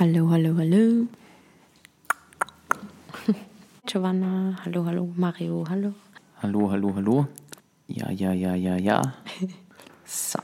Hallo, 0.00 0.28
hallo, 0.30 0.54
hallo. 0.54 1.08
Giovanna, 3.84 4.56
hallo, 4.64 4.84
hallo, 4.84 5.08
Mario, 5.16 5.64
hallo. 5.68 5.92
Hallo, 6.40 6.70
hallo, 6.70 6.92
hallo. 6.94 7.26
Ja, 7.88 8.12
ja, 8.12 8.32
ja, 8.32 8.54
ja, 8.54 8.76
ja. 8.78 9.02
So, 10.06 10.38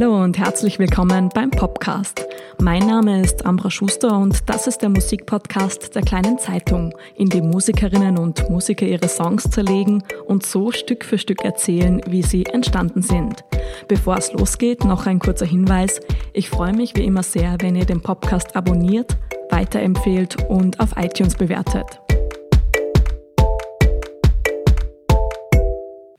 Hallo 0.00 0.22
und 0.22 0.38
herzlich 0.38 0.78
willkommen 0.78 1.28
beim 1.34 1.50
Popcast. 1.50 2.24
Mein 2.60 2.86
Name 2.86 3.20
ist 3.20 3.44
Ambra 3.44 3.68
Schuster 3.68 4.16
und 4.16 4.48
das 4.48 4.68
ist 4.68 4.78
der 4.78 4.90
Musikpodcast 4.90 5.92
der 5.92 6.02
kleinen 6.02 6.38
Zeitung, 6.38 6.94
in 7.16 7.28
dem 7.28 7.50
Musikerinnen 7.50 8.16
und 8.16 8.48
Musiker 8.48 8.86
ihre 8.86 9.08
Songs 9.08 9.50
zerlegen 9.50 10.04
und 10.26 10.46
so 10.46 10.70
Stück 10.70 11.04
für 11.04 11.18
Stück 11.18 11.44
erzählen, 11.44 12.00
wie 12.06 12.22
sie 12.22 12.46
entstanden 12.46 13.02
sind. 13.02 13.42
Bevor 13.88 14.18
es 14.18 14.32
losgeht, 14.32 14.84
noch 14.84 15.06
ein 15.06 15.18
kurzer 15.18 15.46
Hinweis. 15.46 15.98
Ich 16.32 16.48
freue 16.48 16.74
mich 16.74 16.94
wie 16.94 17.04
immer 17.04 17.24
sehr, 17.24 17.56
wenn 17.58 17.74
ihr 17.74 17.84
den 17.84 18.00
Podcast 18.00 18.54
abonniert, 18.54 19.16
weiterempfehlt 19.50 20.36
und 20.48 20.78
auf 20.78 20.90
iTunes 20.96 21.34
bewertet. 21.34 22.00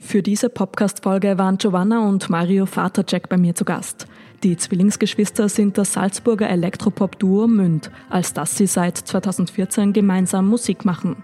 Für 0.09 0.23
diese 0.23 0.49
Podcast-Folge 0.49 1.37
waren 1.37 1.59
Giovanna 1.59 1.99
und 1.99 2.31
Mario 2.31 2.65
Vatercheck 2.65 3.29
bei 3.29 3.37
mir 3.37 3.53
zu 3.53 3.63
Gast. 3.63 4.07
Die 4.41 4.57
Zwillingsgeschwister 4.57 5.49
sind 5.49 5.77
das 5.77 5.93
Salzburger 5.93 6.49
Elektropop-Duo 6.49 7.47
Münd, 7.47 7.91
als 8.09 8.33
dass 8.33 8.57
sie 8.57 8.65
seit 8.65 8.97
2014 8.97 9.93
gemeinsam 9.93 10.47
Musik 10.47 10.83
machen. 10.83 11.17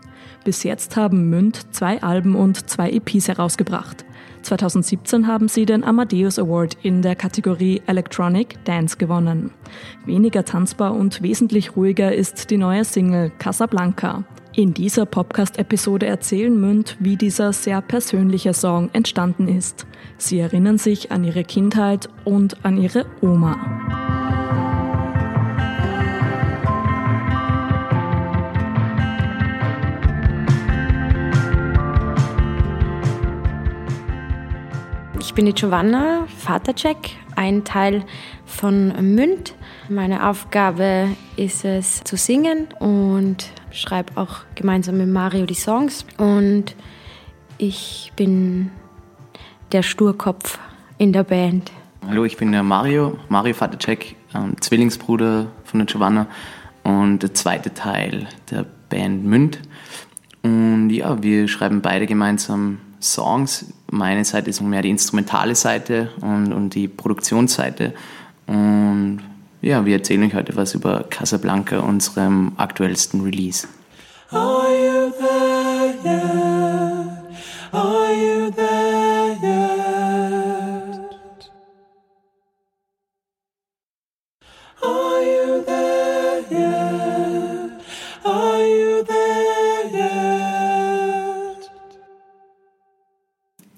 Bis 0.43 0.61
jetzt 0.61 0.97
haben 0.97 1.31
Münd 1.31 1.73
zwei 1.73 2.03
Alben 2.03 2.35
und 2.35 2.69
zwei 2.69 2.91
EPs 2.91 3.27
herausgebracht. 3.27 4.05
2017 4.43 5.25
haben 5.25 5.47
sie 5.47 5.65
den 5.65 5.83
Amadeus 5.83 6.37
Award 6.37 6.77
in 6.83 7.01
der 7.01 7.15
Kategorie 7.15 7.81
Electronic 7.87 8.63
Dance 8.65 8.97
gewonnen. 8.97 9.49
Weniger 10.05 10.45
tanzbar 10.45 10.93
und 10.93 11.23
wesentlich 11.23 11.75
ruhiger 11.75 12.13
ist 12.13 12.51
die 12.51 12.57
neue 12.57 12.85
Single 12.85 13.31
Casablanca. 13.39 14.25
In 14.57 14.73
dieser 14.73 15.05
Podcast-Episode 15.05 16.05
erzählen 16.05 16.57
Münd, 16.57 16.95
wie 17.01 17.17
dieser 17.17 17.51
sehr 17.51 17.81
persönliche 17.81 18.53
Song 18.53 18.89
entstanden 18.93 19.49
ist. 19.49 19.85
Sie 20.17 20.39
erinnern 20.39 20.77
sich 20.77 21.11
an 21.11 21.25
ihre 21.25 21.43
Kindheit 21.43 22.07
und 22.23 22.63
an 22.63 22.77
ihre 22.77 23.05
Oma. 23.19 23.57
Ich 35.19 35.33
bin 35.33 35.47
die 35.47 35.53
Giovanna 35.53 36.27
Vatercheck, 36.37 37.17
ein 37.35 37.65
Teil 37.65 38.05
von 38.45 38.93
Münd. 39.13 39.53
Meine 39.89 40.27
Aufgabe 40.27 41.09
ist 41.35 41.63
es 41.63 42.03
zu 42.03 42.17
singen 42.17 42.67
und 42.79 43.51
schreibe 43.69 44.17
auch 44.19 44.37
gemeinsam 44.55 44.97
mit 44.97 45.07
Mario 45.07 45.45
die 45.45 45.53
Songs. 45.53 46.07
Und 46.17 46.75
ich 47.59 48.11
bin 48.15 48.71
der 49.71 49.83
Sturkopf 49.83 50.57
in 50.97 51.13
der 51.13 51.23
Band. 51.23 51.71
Hallo, 52.07 52.25
ich 52.25 52.35
bin 52.35 52.51
der 52.51 52.63
Mario, 52.63 53.19
Mario 53.29 53.53
Vatercheck, 53.53 54.15
ähm, 54.33 54.59
Zwillingsbruder 54.59 55.47
von 55.65 55.79
der 55.79 55.85
Giovanna 55.85 56.27
und 56.83 57.19
der 57.19 57.35
zweite 57.35 57.71
Teil 57.73 58.27
der 58.49 58.65
Band 58.89 59.23
Münd. 59.23 59.59
Und 60.41 60.89
ja, 60.89 61.21
wir 61.21 61.47
schreiben 61.47 61.81
beide 61.81 62.07
gemeinsam 62.07 62.79
Songs. 62.99 63.71
Meine 63.91 64.25
Seite 64.25 64.49
ist 64.49 64.61
mehr 64.61 64.81
die 64.81 64.89
instrumentale 64.89 65.53
Seite 65.53 66.09
und, 66.21 66.53
und 66.53 66.73
die 66.73 66.87
Produktionsseite. 66.87 67.93
Und 68.47 69.21
ja, 69.65 69.83
wir 69.83 69.95
erzählen 69.95 70.23
euch 70.23 70.35
heute 70.35 70.55
was 70.55 70.75
über 70.75 71.05
Casablanca, 71.09 71.79
unserem 71.79 72.51
aktuellsten 72.57 73.21
Release. 73.21 73.67
Are 74.29 74.69
you 74.69 75.11
there 75.17 75.95
yet? 76.03 77.07
Are 77.71 78.13
you 78.13 78.51
there 78.51 79.35
yet? 79.41 81.01
Are 84.83 85.23
you 85.23 85.63
there 85.65 86.43
yet? 86.51 87.71
Are 88.23 88.61
you 88.67 89.03
there 89.03 89.89
yet? 89.91 91.71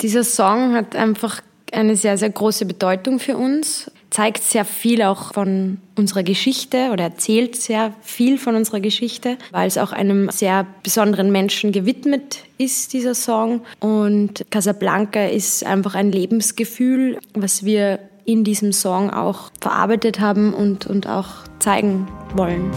Dieser 0.01 0.25
Song 0.25 0.73
hat 0.73 0.97
einfach 0.97 1.41
eine 1.71 1.95
sehr, 1.95 2.17
sehr 2.17 2.29
große 2.29 2.65
Bedeutung 2.65 3.19
für 3.19 3.37
uns 3.37 3.89
zeigt 4.17 4.43
sehr 4.43 4.65
viel 4.65 5.03
auch 5.03 5.31
von 5.31 5.77
unserer 5.95 6.23
Geschichte 6.23 6.89
oder 6.91 7.03
erzählt 7.03 7.55
sehr 7.55 7.93
viel 8.01 8.39
von 8.39 8.55
unserer 8.55 8.79
Geschichte, 8.79 9.37
weil 9.51 9.67
es 9.67 9.77
auch 9.77 9.91
einem 9.91 10.31
sehr 10.31 10.65
besonderen 10.81 11.31
Menschen 11.31 11.71
gewidmet 11.71 12.39
ist, 12.57 12.93
dieser 12.93 13.13
Song. 13.13 13.61
Und 13.79 14.43
Casablanca 14.49 15.23
ist 15.25 15.63
einfach 15.63 15.93
ein 15.93 16.11
Lebensgefühl, 16.11 17.19
was 17.35 17.63
wir 17.63 17.99
in 18.25 18.43
diesem 18.43 18.73
Song 18.73 19.11
auch 19.11 19.51
verarbeitet 19.61 20.19
haben 20.19 20.51
und, 20.51 20.87
und 20.87 21.05
auch 21.05 21.27
zeigen 21.59 22.07
wollen. 22.35 22.71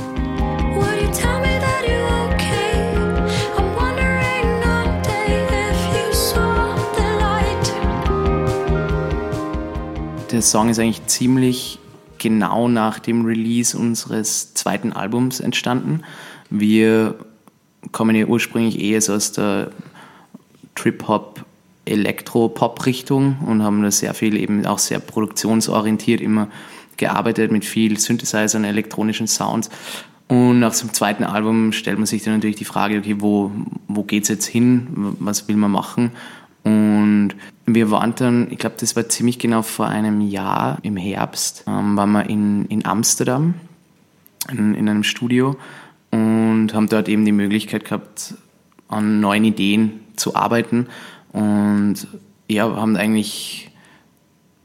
Der 10.31 10.43
Song 10.43 10.69
ist 10.69 10.79
eigentlich 10.79 11.07
ziemlich 11.07 11.81
genau 12.19 12.69
nach 12.69 13.01
dem 13.01 13.25
Release 13.25 13.77
unseres 13.77 14.55
zweiten 14.55 14.93
Albums 14.93 15.41
entstanden. 15.41 16.03
Wir 16.51 17.17
kommen 17.91 18.15
ja 18.15 18.27
ursprünglich 18.27 18.81
eher 18.81 19.01
so 19.01 19.15
aus 19.15 19.33
der 19.33 19.71
Trip-Hop, 20.77 21.45
Elektro-Pop-Richtung 21.85 23.39
und 23.45 23.63
haben 23.63 23.83
da 23.83 23.91
sehr 23.91 24.15
viel 24.15 24.37
eben 24.37 24.65
auch 24.67 24.79
sehr 24.79 25.01
produktionsorientiert 25.01 26.21
immer 26.21 26.49
gearbeitet 26.97 27.51
mit 27.51 27.65
viel 27.65 27.99
Synthesizern, 27.99 28.63
elektronischen 28.63 29.27
Sounds. 29.27 29.69
Und 30.29 30.61
nach 30.61 30.77
dem 30.77 30.93
zweiten 30.93 31.25
Album 31.25 31.73
stellt 31.73 31.99
man 31.99 32.07
sich 32.07 32.23
dann 32.23 32.35
natürlich 32.35 32.55
die 32.55 32.65
Frage, 32.65 32.99
okay, 32.99 33.17
wo, 33.19 33.51
wo 33.89 34.07
es 34.09 34.29
jetzt 34.29 34.47
hin? 34.47 35.17
Was 35.19 35.49
will 35.49 35.57
man 35.57 35.73
machen? 35.73 36.13
Und 36.65 37.35
wir 37.67 37.91
waren 37.91 38.15
dann, 38.17 38.49
ich 38.51 38.59
glaube, 38.59 38.77
das 38.79 38.97
war 38.97 39.09
ziemlich 39.09 39.39
genau 39.39 39.63
vor 39.63 39.87
einem 39.87 40.21
Jahr 40.21 40.79
im 40.83 40.97
Herbst, 40.97 41.65
ähm, 41.67 41.97
waren 41.97 42.13
wir 42.13 42.29
in, 42.29 42.67
in 42.67 42.85
Amsterdam 42.85 43.55
in, 44.51 44.75
in 44.75 44.89
einem 44.89 45.05
Studio 45.05 45.57
und 46.11 46.71
haben 46.73 46.89
dort 46.89 47.09
eben 47.09 47.25
die 47.25 47.33
Möglichkeit 47.33 47.85
gehabt, 47.85 48.35
an 48.89 49.21
neuen 49.21 49.45
Ideen 49.45 50.01
zu 50.17 50.35
arbeiten. 50.35 50.89
Und 51.33 52.09
ja, 52.49 52.65
haben 52.75 52.97
eigentlich 52.97 53.71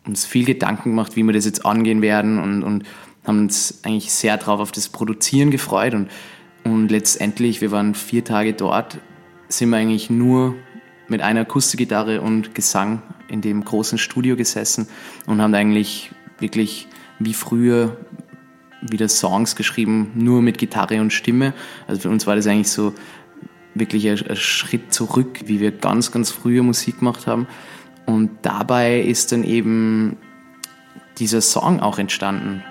uns 0.06 0.26
viel 0.26 0.46
Gedanken 0.46 0.92
gemacht, 0.92 1.16
wie 1.16 1.24
wir 1.24 1.34
das 1.34 1.46
jetzt 1.46 1.66
angehen 1.66 2.02
werden 2.02 2.40
und, 2.40 2.64
und 2.64 2.84
haben 3.26 3.40
uns 3.40 3.80
eigentlich 3.84 4.12
sehr 4.12 4.38
drauf 4.38 4.60
auf 4.60 4.72
das 4.72 4.90
Produzieren 4.90 5.52
gefreut. 5.52 5.94
Und, 5.94 6.10
und 6.64 6.90
letztendlich, 6.90 7.62
wir 7.62 7.72
waren 7.72 7.94
vier 7.94 8.24
Tage 8.24 8.54
dort, 8.54 9.00
sind 9.50 9.70
wir 9.70 9.78
eigentlich 9.78 10.10
nur 10.10 10.56
mit 11.08 11.22
einer 11.22 11.42
Akustikgitarre 11.42 12.22
und 12.22 12.56
Gesang 12.56 13.02
in 13.28 13.42
dem 13.42 13.64
großen 13.64 13.98
Studio 13.98 14.36
gesessen 14.36 14.88
und 15.26 15.42
haben 15.42 15.54
eigentlich 15.54 16.12
wirklich 16.40 16.88
wie 17.20 17.34
früher 17.34 17.98
wieder 18.82 19.08
Songs 19.10 19.56
geschrieben, 19.56 20.12
nur 20.16 20.42
mit 20.42 20.58
Gitarre 20.58 21.02
und 21.02 21.12
Stimme. 21.12 21.54
Also 21.88 22.02
für 22.02 22.10
uns 22.10 22.28
war 22.28 22.36
das 22.36 22.48
eigentlich 22.48 22.70
so 22.70 22.94
wirklich 23.74 24.08
ein, 24.08 24.30
ein 24.30 24.36
Schritt 24.36 24.94
zurück, 24.94 25.42
wie 25.46 25.60
wir 25.60 25.72
ganz, 25.72 26.12
ganz 26.12 26.32
früher 26.32 26.64
Musik 26.64 27.00
gemacht 27.00 27.28
haben. 27.28 27.48
Und 28.06 28.32
dabei 28.44 29.02
ist 29.02 29.32
dann 29.32 29.44
eben 29.44 30.18
dieser 31.18 31.42
Song 31.42 31.80
auch 31.80 31.98
entstanden. 31.98 32.64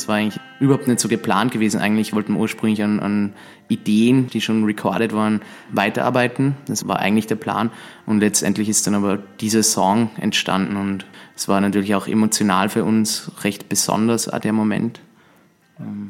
Das 0.00 0.08
war 0.08 0.16
eigentlich 0.16 0.40
überhaupt 0.60 0.88
nicht 0.88 0.98
so 0.98 1.08
geplant 1.08 1.52
gewesen. 1.52 1.78
Eigentlich 1.78 2.14
wollten 2.14 2.32
wir 2.32 2.40
ursprünglich 2.40 2.82
an, 2.82 3.00
an, 3.00 3.34
Ideen, 3.68 4.26
die 4.26 4.40
schon 4.40 4.64
recorded 4.64 5.14
waren, 5.14 5.42
weiterarbeiten. 5.70 6.56
Das 6.66 6.88
war 6.88 6.98
eigentlich 6.98 7.28
der 7.28 7.36
Plan. 7.36 7.70
Und 8.04 8.18
letztendlich 8.18 8.68
ist 8.68 8.84
dann 8.86 8.94
aber 8.94 9.18
dieser 9.40 9.62
Song 9.62 10.10
entstanden 10.18 10.76
und 10.76 11.06
es 11.36 11.46
war 11.46 11.60
natürlich 11.60 11.94
auch 11.94 12.08
emotional 12.08 12.68
für 12.68 12.82
uns 12.82 13.30
recht 13.44 13.68
besonders, 13.68 14.24
der 14.24 14.52
Moment. 14.52 15.00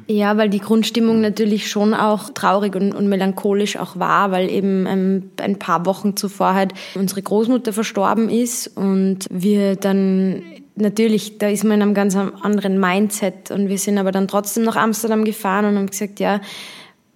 Ja, 0.06 0.37
weil 0.37 0.48
die 0.48 0.58
Grundstimmung 0.58 1.20
natürlich 1.20 1.69
schon 1.69 1.92
auch 1.92 2.31
traurig 2.31 2.75
und, 2.75 2.92
und 2.92 3.08
melancholisch 3.08 3.76
auch 3.76 3.98
war, 3.98 4.31
weil 4.31 4.50
eben 4.50 4.87
ähm, 4.87 5.31
ein 5.40 5.58
paar 5.58 5.87
Wochen 5.87 6.16
zuvor 6.16 6.54
halt 6.54 6.72
unsere 6.94 7.22
Großmutter 7.22 7.72
verstorben 7.72 8.28
ist 8.28 8.69
und 8.76 9.26
wir 9.31 9.76
dann 9.76 10.42
natürlich, 10.76 11.38
da 11.38 11.49
ist 11.49 11.64
man 11.64 11.75
in 11.75 11.82
einem 11.82 11.94
ganz 11.94 12.17
anderen 12.17 12.78
Mindset 12.78 13.50
und 13.50 13.69
wir 13.69 13.78
sind 13.78 13.99
aber 13.99 14.12
dann 14.12 14.28
trotzdem 14.28 14.64
nach 14.64 14.76
Amsterdam 14.76 15.25
gefahren 15.25 15.64
und 15.64 15.76
haben 15.76 15.90
gesagt, 15.90 16.20
ja, 16.20 16.40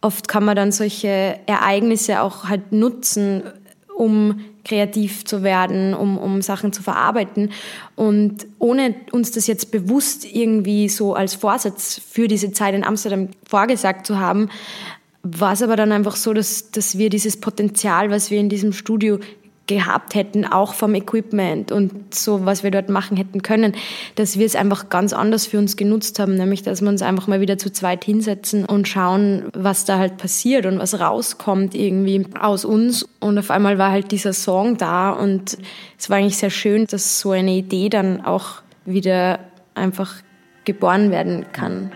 oft 0.00 0.28
kann 0.28 0.44
man 0.44 0.56
dann 0.56 0.72
solche 0.72 1.38
Ereignisse 1.46 2.20
auch 2.20 2.44
halt 2.44 2.72
nutzen, 2.72 3.42
um 3.96 4.40
kreativ 4.64 5.24
zu 5.24 5.42
werden, 5.42 5.94
um, 5.94 6.18
um 6.18 6.42
Sachen 6.42 6.72
zu 6.72 6.82
verarbeiten. 6.82 7.50
Und 7.96 8.46
ohne 8.58 8.94
uns 9.12 9.30
das 9.30 9.46
jetzt 9.46 9.70
bewusst 9.70 10.24
irgendwie 10.24 10.88
so 10.88 11.14
als 11.14 11.34
Vorsatz 11.34 12.00
für 12.10 12.28
diese 12.28 12.52
Zeit 12.52 12.74
in 12.74 12.84
Amsterdam 12.84 13.28
vorgesagt 13.46 14.06
zu 14.06 14.18
haben, 14.18 14.48
war 15.22 15.52
es 15.52 15.62
aber 15.62 15.76
dann 15.76 15.92
einfach 15.92 16.16
so, 16.16 16.34
dass, 16.34 16.70
dass 16.70 16.98
wir 16.98 17.08
dieses 17.08 17.40
Potenzial, 17.40 18.10
was 18.10 18.30
wir 18.30 18.38
in 18.40 18.48
diesem 18.48 18.72
Studio 18.72 19.18
gehabt 19.66 20.14
hätten, 20.14 20.44
auch 20.44 20.74
vom 20.74 20.94
Equipment 20.94 21.72
und 21.72 22.14
so, 22.14 22.44
was 22.44 22.62
wir 22.62 22.70
dort 22.70 22.90
machen 22.90 23.16
hätten 23.16 23.42
können, 23.42 23.74
dass 24.14 24.38
wir 24.38 24.44
es 24.44 24.56
einfach 24.56 24.90
ganz 24.90 25.12
anders 25.12 25.46
für 25.46 25.58
uns 25.58 25.76
genutzt 25.76 26.18
haben, 26.18 26.34
nämlich 26.34 26.62
dass 26.62 26.82
wir 26.82 26.88
uns 26.88 27.02
einfach 27.02 27.26
mal 27.26 27.40
wieder 27.40 27.56
zu 27.56 27.72
zweit 27.72 28.04
hinsetzen 28.04 28.66
und 28.66 28.88
schauen, 28.88 29.44
was 29.54 29.84
da 29.84 29.98
halt 29.98 30.18
passiert 30.18 30.66
und 30.66 30.78
was 30.78 31.00
rauskommt 31.00 31.74
irgendwie 31.74 32.26
aus 32.38 32.64
uns. 32.64 33.08
Und 33.20 33.38
auf 33.38 33.50
einmal 33.50 33.78
war 33.78 33.90
halt 33.90 34.10
dieser 34.10 34.34
Song 34.34 34.76
da 34.76 35.10
und 35.10 35.56
es 35.98 36.10
war 36.10 36.18
eigentlich 36.18 36.36
sehr 36.36 36.50
schön, 36.50 36.86
dass 36.86 37.20
so 37.20 37.30
eine 37.30 37.52
Idee 37.52 37.88
dann 37.88 38.22
auch 38.22 38.62
wieder 38.84 39.38
einfach 39.74 40.16
geboren 40.64 41.10
werden 41.10 41.46
kann. 41.52 41.90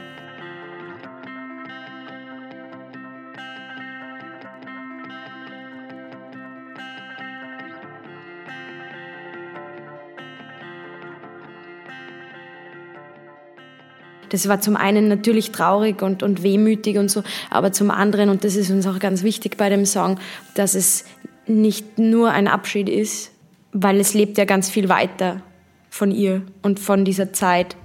Das 14.30 14.48
war 14.48 14.60
zum 14.60 14.76
einen 14.76 15.08
natürlich 15.08 15.50
traurig 15.52 16.02
und, 16.02 16.22
und 16.22 16.42
wehmütig 16.42 16.98
und 16.98 17.10
so, 17.10 17.22
aber 17.50 17.72
zum 17.72 17.90
anderen, 17.90 18.28
und 18.28 18.44
das 18.44 18.56
ist 18.56 18.70
uns 18.70 18.86
auch 18.86 18.98
ganz 18.98 19.22
wichtig 19.22 19.56
bei 19.56 19.68
dem 19.68 19.86
Song, 19.86 20.18
dass 20.54 20.74
es 20.74 21.04
nicht 21.46 21.98
nur 21.98 22.30
ein 22.30 22.48
Abschied 22.48 22.88
ist, 22.88 23.32
weil 23.72 24.00
es 24.00 24.14
lebt 24.14 24.38
ja 24.38 24.44
ganz 24.44 24.68
viel 24.68 24.88
weiter 24.88 25.42
von 25.90 26.10
ihr 26.10 26.42
und 26.62 26.78
von 26.78 27.04
dieser 27.04 27.32
Zeit, 27.32 27.76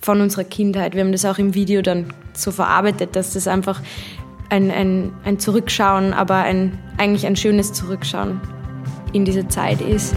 von 0.00 0.20
unserer 0.20 0.44
Kindheit. 0.44 0.94
Wir 0.94 1.02
haben 1.02 1.12
das 1.12 1.24
auch 1.24 1.38
im 1.38 1.54
Video 1.54 1.82
dann 1.82 2.12
so 2.34 2.50
verarbeitet, 2.50 3.16
dass 3.16 3.32
das 3.32 3.48
einfach 3.48 3.80
ein, 4.50 4.70
ein, 4.70 5.12
ein 5.24 5.38
Zurückschauen, 5.38 6.12
aber 6.12 6.36
ein, 6.36 6.78
eigentlich 6.98 7.26
ein 7.26 7.36
schönes 7.36 7.72
Zurückschauen 7.72 8.40
in 9.12 9.24
diese 9.24 9.48
Zeit 9.48 9.80
ist. 9.80 10.14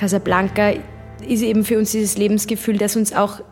Casablanca 0.00 0.72
ist 1.28 1.42
eben 1.42 1.62
für 1.62 1.76
uns 1.76 1.92
dieses 1.92 2.16
Lebensgefühl, 2.16 2.78
das 2.78 2.96
uns 2.96 3.12
auch 3.12 3.42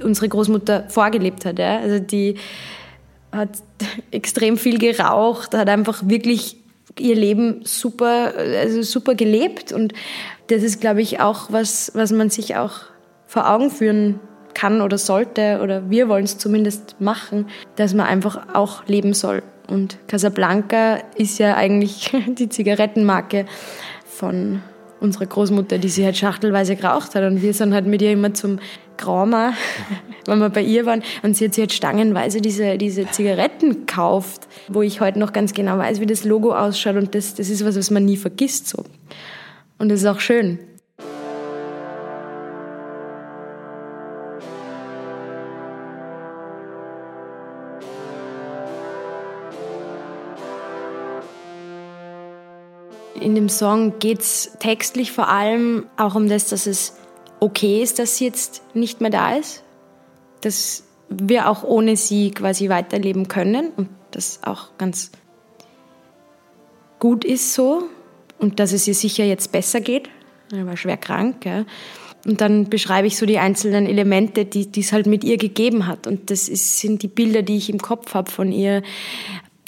unsere 0.00 0.28
Großmutter 0.28 0.88
vorgelebt 0.88 1.44
hat. 1.44 1.58
Ja? 1.58 1.80
Also 1.80 1.98
die 1.98 2.36
hat 3.32 3.50
extrem 4.12 4.56
viel 4.56 4.78
geraucht, 4.78 5.54
hat 5.54 5.68
einfach 5.68 6.02
wirklich 6.06 6.56
ihr 7.00 7.16
Leben 7.16 7.62
super, 7.64 8.32
also 8.36 8.82
super 8.82 9.16
gelebt. 9.16 9.72
Und 9.72 9.92
das 10.46 10.62
ist, 10.62 10.80
glaube 10.80 11.02
ich, 11.02 11.18
auch 11.18 11.50
was, 11.50 11.90
was 11.94 12.12
man 12.12 12.30
sich 12.30 12.54
auch 12.54 12.82
vor 13.26 13.50
Augen 13.50 13.70
führen 13.70 14.20
kann 14.54 14.80
oder 14.80 14.98
sollte, 14.98 15.60
oder 15.62 15.90
wir 15.90 16.08
wollen 16.08 16.24
es 16.24 16.38
zumindest 16.38 17.00
machen, 17.00 17.46
dass 17.74 17.92
man 17.92 18.06
einfach 18.06 18.54
auch 18.54 18.86
leben 18.86 19.14
soll. 19.14 19.42
Und 19.66 19.98
Casablanca 20.06 20.98
ist 21.16 21.40
ja 21.40 21.56
eigentlich 21.56 22.12
die 22.38 22.48
Zigarettenmarke 22.48 23.46
von 24.04 24.62
unsere 25.00 25.26
Großmutter, 25.26 25.78
die 25.78 25.88
sie 25.88 26.04
halt 26.04 26.16
schachtelweise 26.16 26.76
geraucht 26.76 27.14
hat. 27.14 27.24
Und 27.24 27.42
wir 27.42 27.54
sind 27.54 27.74
halt 27.74 27.86
mit 27.86 28.02
ihr 28.02 28.12
immer 28.12 28.34
zum 28.34 28.58
Grauma, 28.96 29.54
wenn 30.26 30.38
wir 30.38 30.50
bei 30.50 30.62
ihr 30.62 30.86
waren. 30.86 31.02
Und 31.22 31.36
sie 31.36 31.46
hat 31.46 31.54
sich 31.54 31.62
halt 31.62 31.72
stangenweise 31.72 32.40
diese, 32.40 32.78
diese 32.78 33.10
Zigaretten 33.10 33.70
gekauft, 33.70 34.46
wo 34.68 34.82
ich 34.82 35.00
heute 35.00 35.18
noch 35.18 35.32
ganz 35.32 35.54
genau 35.54 35.78
weiß, 35.78 36.00
wie 36.00 36.06
das 36.06 36.24
Logo 36.24 36.54
ausschaut. 36.54 36.96
Und 36.96 37.14
das, 37.14 37.34
das 37.34 37.48
ist 37.48 37.64
was, 37.64 37.76
was 37.76 37.90
man 37.90 38.04
nie 38.04 38.16
vergisst. 38.16 38.68
So. 38.68 38.84
Und 39.78 39.88
das 39.88 40.00
ist 40.00 40.06
auch 40.06 40.20
schön. 40.20 40.58
Song 53.50 53.98
geht 53.98 54.20
es 54.20 54.52
textlich 54.58 55.12
vor 55.12 55.28
allem 55.28 55.86
auch 55.96 56.14
um 56.14 56.28
das, 56.28 56.48
dass 56.48 56.66
es 56.66 56.96
okay 57.40 57.82
ist, 57.82 57.98
dass 57.98 58.16
sie 58.16 58.24
jetzt 58.24 58.62
nicht 58.74 59.00
mehr 59.00 59.10
da 59.10 59.34
ist, 59.34 59.62
dass 60.40 60.84
wir 61.08 61.48
auch 61.48 61.64
ohne 61.64 61.96
sie 61.96 62.30
quasi 62.30 62.68
weiterleben 62.68 63.28
können 63.28 63.70
und 63.76 63.88
das 64.12 64.40
auch 64.44 64.76
ganz 64.78 65.10
gut 66.98 67.24
ist 67.24 67.54
so 67.54 67.84
und 68.38 68.60
dass 68.60 68.72
es 68.72 68.86
ihr 68.86 68.94
sicher 68.94 69.24
jetzt 69.24 69.52
besser 69.52 69.80
geht. 69.80 70.08
Er 70.52 70.66
war 70.66 70.76
schwer 70.76 70.96
krank. 70.96 71.44
Ja. 71.44 71.64
Und 72.26 72.40
dann 72.40 72.68
beschreibe 72.68 73.06
ich 73.06 73.16
so 73.16 73.24
die 73.24 73.38
einzelnen 73.38 73.86
Elemente, 73.86 74.44
die 74.44 74.68
es 74.78 74.92
halt 74.92 75.06
mit 75.06 75.24
ihr 75.24 75.38
gegeben 75.38 75.86
hat. 75.86 76.06
Und 76.06 76.30
das 76.30 76.48
ist, 76.48 76.78
sind 76.78 77.02
die 77.02 77.08
Bilder, 77.08 77.42
die 77.42 77.56
ich 77.56 77.70
im 77.70 77.78
Kopf 77.78 78.14
habe 78.14 78.30
von 78.30 78.52
ihr 78.52 78.82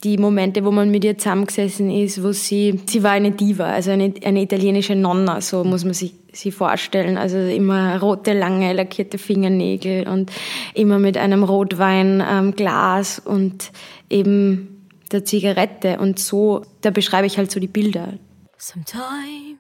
die 0.03 0.19
Momente, 0.19 0.65
wo 0.65 0.71
man 0.71 0.91
mit 0.91 1.05
ihr 1.05 1.17
zusammengesessen 1.17 1.91
ist, 1.91 2.23
wo 2.23 2.33
sie, 2.33 2.81
sie 2.87 3.03
war 3.03 3.13
eine 3.13 3.31
Diva, 3.31 3.67
also 3.67 3.93
eine, 3.93 4.13
eine 4.25 4.43
italienische 4.43 4.97
Nonna, 4.97 5.41
so 5.41 5.63
muss 5.65 5.85
man 5.85 5.95
sich 5.95 6.15
sie 6.33 6.51
vorstellen. 6.51 7.17
Also 7.17 7.39
immer 7.39 8.01
rote, 8.01 8.33
lange, 8.33 8.73
lackierte 8.73 9.19
Fingernägel 9.19 10.09
und 10.09 10.33
immer 10.75 10.99
mit 10.99 11.17
einem 11.17 11.45
Rotweinglas 11.45 13.23
ähm, 13.25 13.33
und 13.33 13.71
eben 14.11 14.89
der 15.13 15.25
Zigarette. 15.25 15.99
Und 15.99 16.19
so, 16.19 16.63
da 16.81 16.91
beschreibe 16.91 17.27
ich 17.27 17.39
halt 17.39 17.51
so 17.51 17.61
die 17.61 17.69
Bilder. 17.69 18.15
Sometimes 18.57 19.59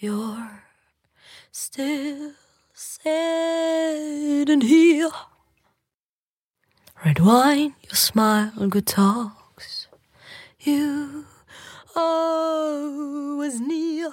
you're 0.00 0.36
still 1.52 2.34
sitting 2.74 4.60
here. 4.60 5.10
Red 7.04 7.18
wine, 7.18 7.74
your 7.88 7.96
smile, 7.96 8.52
good 8.68 8.86
talks. 8.86 9.88
You 10.60 11.24
always 11.96 13.58
near. 13.58 14.12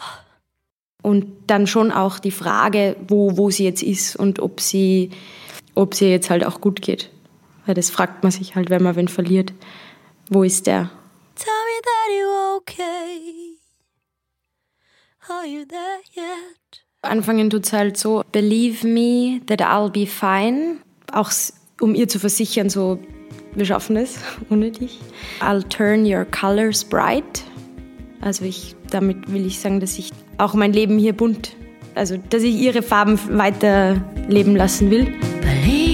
Und 1.03 1.27
dann 1.45 1.67
schon 1.67 1.91
auch 1.91 2.17
die 2.17 2.31
Frage, 2.31 2.95
wo, 3.07 3.37
wo 3.37 3.51
sie 3.51 3.65
jetzt 3.65 3.83
ist 3.83 4.15
und 4.15 4.39
ob 4.39 4.59
sie, 4.59 5.11
ob 5.75 5.93
sie 5.93 6.09
jetzt 6.09 6.31
halt 6.31 6.43
auch 6.43 6.61
gut 6.61 6.81
geht. 6.81 7.11
Weil 7.67 7.75
das 7.75 7.91
fragt 7.91 8.23
man 8.23 8.31
sich 8.31 8.55
halt, 8.55 8.71
wenn 8.71 8.81
man 8.81 8.95
wen 8.95 9.07
verliert. 9.07 9.53
Wo 10.27 10.41
ist 10.41 10.65
der? 10.65 10.89
Tell 11.35 11.53
me 11.53 11.81
that 11.83 12.09
you're 12.17 12.57
okay. 12.57 13.59
Are 15.29 15.45
you 15.45 15.63
there 15.65 16.01
yet? 16.15 16.85
Anfangen 17.03 17.51
tut's 17.51 17.71
halt 17.71 17.97
so, 17.97 18.23
believe 18.31 18.85
me 18.85 19.41
that 19.45 19.61
I'll 19.61 19.91
be 19.91 20.07
fine. 20.07 20.79
Auch 21.11 21.29
um 21.81 21.95
ihr 21.95 22.07
zu 22.07 22.19
versichern, 22.19 22.69
so, 22.69 22.99
wir 23.55 23.65
schaffen 23.65 23.97
es 23.97 24.19
ohne 24.49 24.71
dich. 24.71 24.99
I'll 25.41 25.67
turn 25.67 26.05
your 26.05 26.25
colors 26.25 26.83
bright. 26.83 27.43
Also 28.21 28.45
ich, 28.45 28.75
damit 28.91 29.31
will 29.31 29.45
ich 29.45 29.59
sagen, 29.59 29.79
dass 29.79 29.97
ich 29.97 30.11
auch 30.37 30.53
mein 30.53 30.73
Leben 30.73 30.97
hier 30.97 31.13
bunt, 31.13 31.55
also 31.95 32.17
dass 32.29 32.43
ich 32.43 32.55
ihre 32.55 32.81
Farben 32.81 33.19
weiterleben 33.37 34.55
lassen 34.55 34.91
will. 34.91 35.13
I'll 35.41 35.88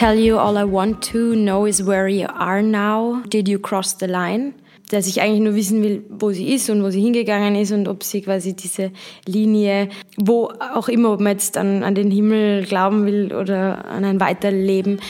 tell 0.00 0.18
you 0.18 0.38
all 0.38 0.56
I 0.56 0.64
want 0.64 1.02
to 1.12 1.34
know 1.34 1.66
is 1.66 1.82
where 1.82 2.08
you 2.08 2.26
are 2.26 2.62
now. 2.62 3.22
Did 3.28 3.48
you 3.48 3.58
cross 3.58 3.98
the 3.98 4.06
line? 4.06 4.54
Dass 4.88 5.06
ich 5.06 5.20
eigentlich 5.20 5.40
nur 5.40 5.54
wissen 5.54 5.82
will, 5.82 6.02
wo 6.08 6.32
sie 6.32 6.54
ist 6.54 6.70
und 6.70 6.82
wo 6.82 6.88
sie 6.90 7.02
hingegangen 7.02 7.54
ist 7.54 7.70
und 7.70 7.86
ob 7.86 8.02
sie 8.02 8.22
quasi 8.22 8.56
diese 8.56 8.92
Linie, 9.26 9.90
wo 10.16 10.52
auch 10.74 10.88
immer, 10.88 11.12
ob 11.12 11.20
man 11.20 11.32
jetzt 11.32 11.58
an, 11.58 11.84
an 11.84 11.94
den 11.94 12.10
Himmel 12.10 12.64
glauben 12.64 13.04
will 13.04 13.34
oder 13.34 13.84
an 13.84 14.04
ein 14.04 14.20
Weiterleben. 14.20 15.00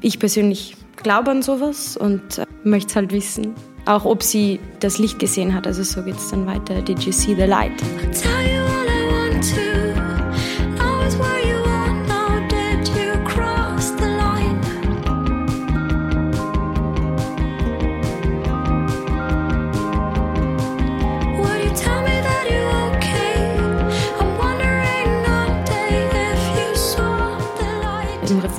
Ich 0.00 0.18
persönlich 0.18 0.76
glaube 0.96 1.30
an 1.30 1.42
sowas 1.42 1.96
und 1.96 2.38
äh, 2.38 2.46
möchte 2.64 2.90
es 2.90 2.96
halt 2.96 3.12
wissen. 3.12 3.54
Auch 3.86 4.04
ob 4.04 4.22
sie 4.22 4.58
das 4.80 4.98
Licht 4.98 5.20
gesehen 5.20 5.54
hat. 5.54 5.66
Also 5.66 5.84
so 5.84 6.02
geht 6.02 6.16
es 6.16 6.28
dann 6.28 6.46
weiter. 6.46 6.82
Did 6.82 6.98
you 7.04 7.12
see 7.12 7.36
the 7.36 7.46
light? 7.46 7.80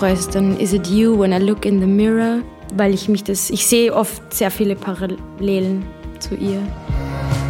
Ist 0.01 0.33
dann 0.33 0.57
Is 0.59 0.73
it 0.73 0.87
you 0.87 1.17
when 1.17 1.31
I 1.31 1.37
look 1.37 1.63
in 1.63 1.79
the 1.79 1.85
mirror? 1.85 2.41
Weil 2.75 2.93
ich 2.93 3.07
mich 3.07 3.23
das, 3.23 3.51
ich 3.51 3.67
sehe 3.67 3.93
oft 3.93 4.33
sehr 4.33 4.49
viele 4.49 4.75
Parallelen 4.75 5.85
zu 6.19 6.35
ihr. 6.35 6.59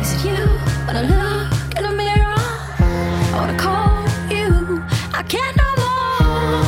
Is 0.02 0.14
it 0.14 0.26
you 0.26 0.32
when 0.86 0.98
I 0.98 1.08
look 1.08 1.50
in 1.78 1.86
the 1.90 1.96
mirror? 1.96 2.36
I 2.78 3.34
wanna 3.34 3.56
call 3.58 4.04
you, 4.30 4.82
I 5.14 5.24
can't 5.24 5.56
no 5.56 5.64
more. 5.78 6.64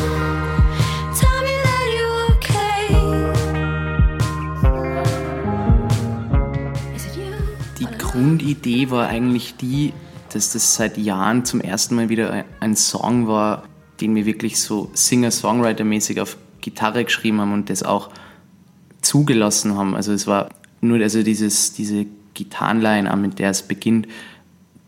Tell 1.20 1.42
me 1.44 1.56
that 1.63 1.86
you're 1.94 2.32
okay. 2.38 2.88
Is 6.96 7.06
it 7.06 7.16
you? 7.18 7.34
Die 7.80 7.98
Grundidee 7.98 8.90
war 8.90 9.08
eigentlich 9.08 9.56
die, 9.58 9.94
dass 10.34 10.54
das 10.54 10.75
seit 10.75 10.98
Jahren 10.98 11.44
zum 11.46 11.60
ersten 11.62 11.96
Mal 11.96 12.08
wieder 12.10 12.46
ein 12.62 12.75
Song 12.75 13.28
war, 13.28 13.63
den 14.02 14.16
wir 14.16 14.26
wirklich 14.26 14.60
so 14.60 14.90
Singer-Songwriter-mäßig 14.94 16.22
auf 16.22 16.38
Gitarre 16.62 17.04
geschrieben 17.04 17.42
haben 17.42 17.54
und 17.54 17.70
das 17.70 17.84
auch 17.84 18.10
zugelassen 19.02 19.76
haben. 19.76 19.96
Also 19.96 20.14
es 20.14 20.28
war 20.28 20.50
nur 20.82 21.00
also 21.00 21.24
dieses, 21.24 21.74
diese 21.74 22.06
Gitarrenline, 22.34 23.16
mit 23.18 23.40
der 23.40 23.52
es 23.52 23.62
beginnt, 23.64 24.08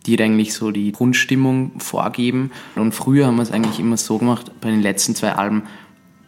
die 0.06 0.22
eigentlich 0.22 0.54
so 0.54 0.72
die 0.72 0.92
Grundstimmung 0.92 1.80
vorgeben. 1.80 2.52
Und 2.76 2.94
früher 2.94 3.28
haben 3.28 3.38
wir 3.38 3.44
es 3.44 3.52
eigentlich 3.52 3.80
immer 3.80 3.98
so 3.98 4.18
gemacht, 4.18 4.52
bei 4.62 4.70
den 4.70 4.82
letzten 4.82 5.16
zwei 5.16 5.34
Alben, 5.34 5.64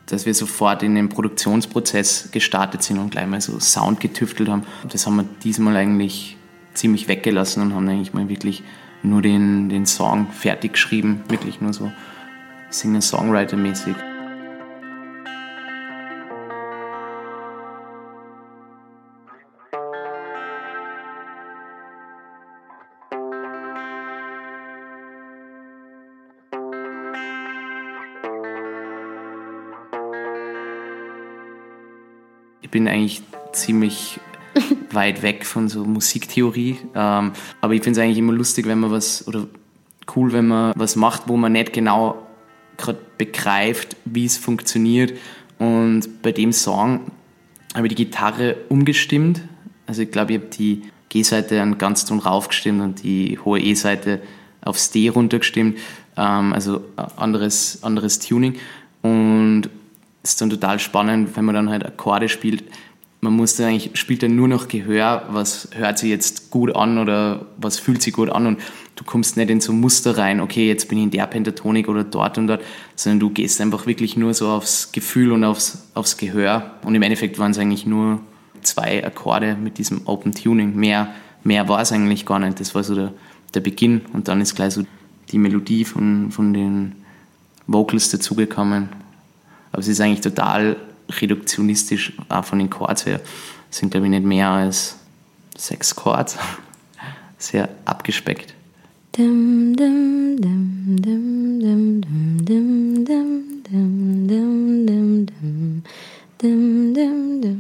dass 0.07 0.25
wir 0.25 0.33
sofort 0.33 0.83
in 0.83 0.95
den 0.95 1.09
Produktionsprozess 1.09 2.29
gestartet 2.31 2.81
sind 2.81 2.97
und 2.97 3.11
gleich 3.11 3.27
mal 3.27 3.41
so 3.41 3.59
Sound 3.59 3.99
getüftelt 3.99 4.49
haben. 4.49 4.63
Das 4.89 5.05
haben 5.05 5.17
wir 5.17 5.25
diesmal 5.43 5.75
eigentlich 5.75 6.37
ziemlich 6.73 7.07
weggelassen 7.07 7.61
und 7.61 7.73
haben 7.73 7.87
eigentlich 7.87 8.13
mal 8.13 8.29
wirklich 8.29 8.63
nur 9.03 9.21
den, 9.21 9.69
den 9.69 9.85
Song 9.85 10.27
fertig 10.31 10.73
geschrieben, 10.73 11.21
wirklich 11.27 11.61
nur 11.61 11.73
so 11.73 11.91
Singer-Songwriter-mäßig. 12.69 13.95
Ich 32.61 32.71
bin 32.71 32.87
eigentlich 32.87 33.23
ziemlich 33.53 34.19
weit 34.91 35.21
weg 35.21 35.45
von 35.45 35.69
so 35.69 35.85
Musiktheorie. 35.85 36.77
Ähm, 36.93 37.31
aber 37.61 37.73
ich 37.73 37.81
finde 37.81 37.99
es 37.99 38.03
eigentlich 38.03 38.17
immer 38.17 38.33
lustig, 38.33 38.67
wenn 38.67 38.79
man 38.79 38.91
was 38.91 39.27
oder 39.27 39.47
cool, 40.15 40.33
wenn 40.33 40.47
man 40.47 40.73
was 40.75 40.95
macht, 40.95 41.23
wo 41.27 41.37
man 41.37 41.53
nicht 41.53 41.73
genau 41.73 42.26
gerade 42.77 42.99
begreift, 43.17 43.95
wie 44.05 44.25
es 44.25 44.37
funktioniert. 44.37 45.13
Und 45.59 46.21
bei 46.21 46.31
dem 46.31 46.51
Song 46.51 47.11
habe 47.73 47.87
ich 47.87 47.95
die 47.95 48.05
Gitarre 48.05 48.57
umgestimmt. 48.69 49.41
Also 49.85 50.03
ich 50.03 50.11
glaube, 50.11 50.33
ich 50.33 50.39
habe 50.39 50.49
die 50.49 50.83
G-Seite 51.09 51.61
an 51.61 51.77
ganz 51.77 52.05
Ton 52.05 52.19
raufgestimmt 52.19 52.81
und 52.81 53.03
die 53.03 53.39
hohe 53.43 53.59
E-Seite 53.59 54.21
aufs 54.61 54.91
D 54.91 55.09
runtergestimmt. 55.09 55.77
Ähm, 56.15 56.53
also 56.53 56.83
anderes, 57.15 57.83
anderes 57.83 58.19
Tuning. 58.19 58.55
Und 59.01 59.69
es 60.23 60.31
ist 60.31 60.41
dann 60.41 60.49
total 60.49 60.79
spannend, 60.79 61.35
wenn 61.35 61.45
man 61.45 61.55
dann 61.55 61.69
halt 61.69 61.85
Akkorde 61.85 62.27
spielt, 62.27 62.63
man 63.21 63.33
muss 63.33 63.59
eigentlich, 63.59 63.91
spielt 63.99 64.23
dann 64.23 64.35
nur 64.35 64.47
noch 64.47 64.67
Gehör, 64.67 65.25
was 65.29 65.69
hört 65.73 65.97
sich 65.97 66.09
jetzt 66.09 66.51
gut 66.51 66.75
an 66.75 66.97
oder 66.97 67.45
was 67.57 67.79
fühlt 67.79 68.01
sich 68.01 68.13
gut 68.13 68.29
an 68.29 68.45
und 68.45 68.59
du 68.95 69.03
kommst 69.03 69.37
nicht 69.37 69.49
in 69.49 69.59
so 69.59 69.73
Muster 69.73 70.17
rein, 70.17 70.39
okay, 70.39 70.67
jetzt 70.67 70.87
bin 70.87 70.99
ich 70.99 71.03
in 71.05 71.11
der 71.11 71.25
Pentatonik 71.25 71.87
oder 71.87 72.03
dort 72.03 72.37
und 72.37 72.47
dort, 72.47 72.61
sondern 72.95 73.19
du 73.19 73.29
gehst 73.31 73.59
einfach 73.59 73.87
wirklich 73.87 74.17
nur 74.17 74.33
so 74.33 74.49
aufs 74.49 74.91
Gefühl 74.91 75.31
und 75.31 75.43
aufs, 75.43 75.87
aufs 75.93 76.17
Gehör 76.17 76.75
und 76.83 76.93
im 76.93 77.01
Endeffekt 77.01 77.39
waren 77.39 77.51
es 77.51 77.57
eigentlich 77.57 77.85
nur 77.85 78.19
zwei 78.61 79.03
Akkorde 79.03 79.55
mit 79.55 79.77
diesem 79.77 80.01
Open 80.05 80.33
Tuning, 80.33 80.75
mehr, 80.75 81.13
mehr 81.43 81.67
war 81.67 81.81
es 81.81 81.91
eigentlich 81.91 82.25
gar 82.25 82.39
nicht, 82.39 82.59
das 82.59 82.75
war 82.75 82.83
so 82.83 82.93
der, 82.93 83.13
der 83.53 83.61
Beginn 83.61 84.01
und 84.13 84.27
dann 84.27 84.41
ist 84.41 84.55
gleich 84.55 84.73
so 84.73 84.83
die 85.31 85.39
Melodie 85.39 85.85
von, 85.85 86.31
von 86.31 86.53
den 86.53 86.95
Vocals 87.67 88.09
dazugekommen. 88.09 88.89
Aber 89.71 89.81
es 89.81 89.87
ist 89.87 89.99
eigentlich 89.99 90.21
total 90.21 90.77
reduktionistisch, 91.09 92.13
auch 92.29 92.45
von 92.45 92.59
den 92.59 92.69
Chords 92.69 93.05
her, 93.05 93.21
sind 93.69 93.91
glaube 93.91 94.07
ich 94.07 94.11
nicht 94.11 94.25
mehr 94.25 94.49
als 94.49 94.97
sechs 95.57 95.95
Chords. 95.95 96.37
Sehr 97.37 97.69
abgespeckt. 97.85 98.53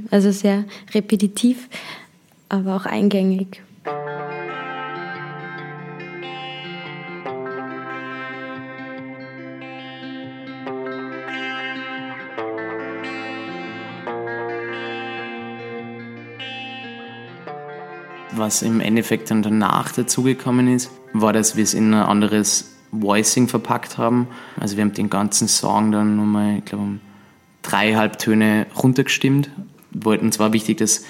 Also 0.09 0.31
sehr 0.31 0.65
repetitiv, 0.93 1.67
aber 2.49 2.75
auch 2.75 2.85
eingängig. 2.85 3.61
Was 18.37 18.61
im 18.61 18.81
Endeffekt 18.81 19.31
dann 19.31 19.41
danach 19.41 19.91
dazugekommen 19.91 20.67
ist, 20.67 20.91
war, 21.11 21.33
dass 21.33 21.55
wir 21.55 21.63
es 21.63 21.73
in 21.73 21.93
ein 21.93 22.03
anderes 22.03 22.75
Voicing 22.91 23.47
verpackt 23.47 23.97
haben. 23.97 24.27
Also 24.59 24.77
wir 24.77 24.83
haben 24.83 24.93
den 24.93 25.09
ganzen 25.09 25.47
Song 25.47 25.91
dann 25.91 26.17
nochmal, 26.17 26.59
ich 26.59 26.65
glaube, 26.65 26.83
um 26.83 26.99
drei 27.63 27.95
Halbtöne 27.95 28.67
runtergestimmt. 28.75 29.49
Wollten 29.91 30.31
zwar 30.31 30.53
wichtig, 30.53 30.77
dass 30.77 31.03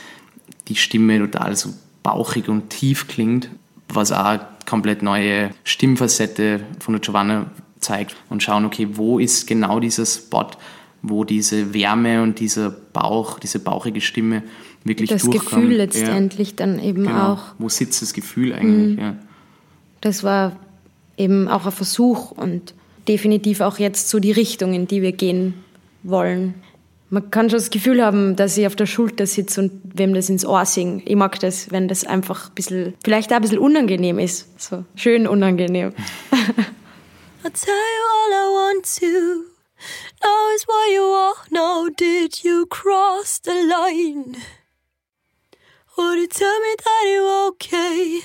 die 0.70 0.78
Stimme 0.78 1.20
total 1.20 1.56
so 1.58 1.74
bauchig 2.02 2.48
und 2.48 2.70
tief 2.70 3.10
klingt, 3.10 3.50
was 3.90 4.14
auch 4.14 4.24
eine 4.24 4.48
komplett 4.66 5.02
neue 5.02 5.52
Stimmfacette 5.66 6.62
von 6.80 6.94
der 6.94 7.02
Giovanna 7.02 7.52
zeigt 7.82 8.16
und 8.30 8.42
schauen, 8.42 8.64
okay, 8.64 8.88
wo 8.94 9.20
ist 9.20 9.48
genau 9.48 9.82
dieser 9.82 10.06
Spot, 10.06 10.48
wo 11.10 11.24
diese 11.24 11.74
Wärme 11.74 12.22
und 12.22 12.40
dieser 12.40 12.70
Bauch, 12.70 13.40
diese 13.40 13.60
bauchige 13.60 14.02
Stimme 14.02 14.44
wirklich 14.84 15.10
das 15.10 15.24
durchkommt. 15.24 15.46
Das 15.46 15.54
Gefühl 15.54 15.76
letztendlich 15.76 16.50
ja. 16.50 16.56
dann 16.58 16.80
eben 16.80 17.04
genau. 17.04 17.34
auch. 17.34 17.44
Wo 17.58 17.70
sitzt 17.70 18.02
das 18.02 18.14
Gefühl 18.14 18.54
eigentlich? 18.54 18.98
Mhm. 18.98 19.02
Ja. 19.02 19.16
Das 20.02 20.24
war 20.24 20.58
eben 21.18 21.48
auch 21.48 21.66
ein 21.66 21.72
Versuch 21.72 22.32
und 22.32 22.74
definitiv 23.08 23.62
auch 23.62 23.80
jetzt 23.80 24.10
so 24.10 24.20
die 24.20 24.32
Richtung, 24.32 24.74
in 24.74 24.88
die 24.88 25.02
wir 25.02 25.12
gehen 25.12 25.56
wollen. 26.04 26.56
Man 27.10 27.32
kann 27.32 27.50
schon 27.50 27.60
das 27.60 27.70
Gefühl 27.70 28.04
haben, 28.04 28.36
dass 28.36 28.58
ich 28.58 28.68
auf 28.68 28.76
der 28.76 28.86
Schulter 28.86 29.26
sitze 29.26 29.62
und 29.62 29.72
wem 29.94 30.14
das 30.14 30.30
ins 30.30 30.46
Ohr 30.46 30.66
singe. 30.66 31.02
Ich 31.06 31.16
mag 31.16 31.40
das, 31.40 31.72
wenn 31.72 31.88
das 31.88 32.04
einfach 32.04 32.50
ein 32.50 32.56
bisschen, 32.56 32.94
vielleicht 33.04 33.32
auch 33.32 33.38
ein 33.38 33.42
bisschen 33.42 33.60
unangenehm 33.60 34.20
ist. 34.20 34.62
So 34.62 34.84
schön 34.96 35.26
unangenehm. 35.26 35.94
I'll 37.44 37.54
tell 37.54 37.74
you 37.74 38.04
all 38.12 38.32
I 38.34 38.76
want 38.76 38.86
to. 39.00 39.57
Now 40.24 40.56
is 40.56 40.68
where 40.68 40.94
you 40.94 41.04
are. 41.04 41.36
Now 41.52 41.90
did 41.90 42.44
you 42.44 42.66
cross 42.66 43.40
the 43.40 43.54
line? 43.54 44.38
Would 45.98 46.20
you 46.20 46.28
tell 46.28 46.60
me 46.60 46.76
that 46.78 47.04
you're 47.08 47.48
okay? 47.50 48.20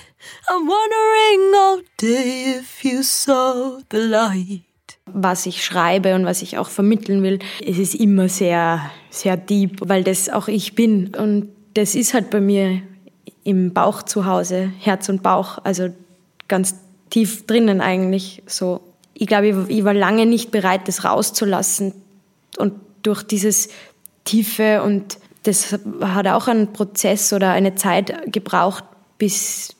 I'm 0.48 0.66
wondering 0.66 1.54
all 1.54 1.80
day 1.96 2.58
if 2.58 2.84
you 2.84 3.02
saw 3.02 3.80
the 3.88 3.98
light. 3.98 4.62
Was 5.06 5.46
ich 5.46 5.64
schreibe 5.64 6.14
und 6.14 6.26
was 6.26 6.42
ich 6.42 6.58
auch 6.58 6.68
vermitteln 6.68 7.22
will, 7.22 7.38
es 7.66 7.78
ist 7.78 7.94
immer 7.94 8.28
sehr, 8.28 8.90
sehr 9.10 9.36
deep, 9.36 9.80
weil 9.80 10.04
das 10.04 10.28
auch 10.28 10.48
ich 10.48 10.74
bin. 10.74 11.14
Und 11.14 11.48
das 11.74 11.94
ist 11.94 12.14
halt 12.14 12.30
bei 12.30 12.40
mir 12.40 12.82
im 13.44 13.72
Bauch 13.72 14.02
zu 14.02 14.26
Hause, 14.26 14.72
Herz 14.78 15.08
und 15.08 15.22
Bauch, 15.22 15.58
also 15.64 15.88
ganz 16.48 16.76
tief 17.10 17.46
drinnen 17.46 17.80
eigentlich 17.80 18.42
so. 18.46 18.80
Ich 19.14 19.26
glaube, 19.26 19.66
ich 19.68 19.84
war 19.84 19.94
lange 19.94 20.26
nicht 20.26 20.50
bereit, 20.50 20.88
das 20.88 21.04
rauszulassen. 21.04 21.92
Und 22.58 22.74
durch 23.02 23.22
dieses 23.22 23.68
Tiefe 24.24 24.82
und 24.82 25.18
das 25.42 25.76
hat 26.00 26.26
auch 26.28 26.46
einen 26.46 26.72
Prozess 26.72 27.32
oder 27.32 27.50
eine 27.50 27.74
Zeit 27.74 28.32
gebraucht, 28.32 28.84
bis 29.18 29.74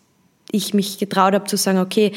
ich 0.50 0.74
mich 0.74 0.98
getraut 0.98 1.34
habe 1.34 1.44
zu 1.44 1.56
sagen, 1.56 1.78
okay, 1.78 2.12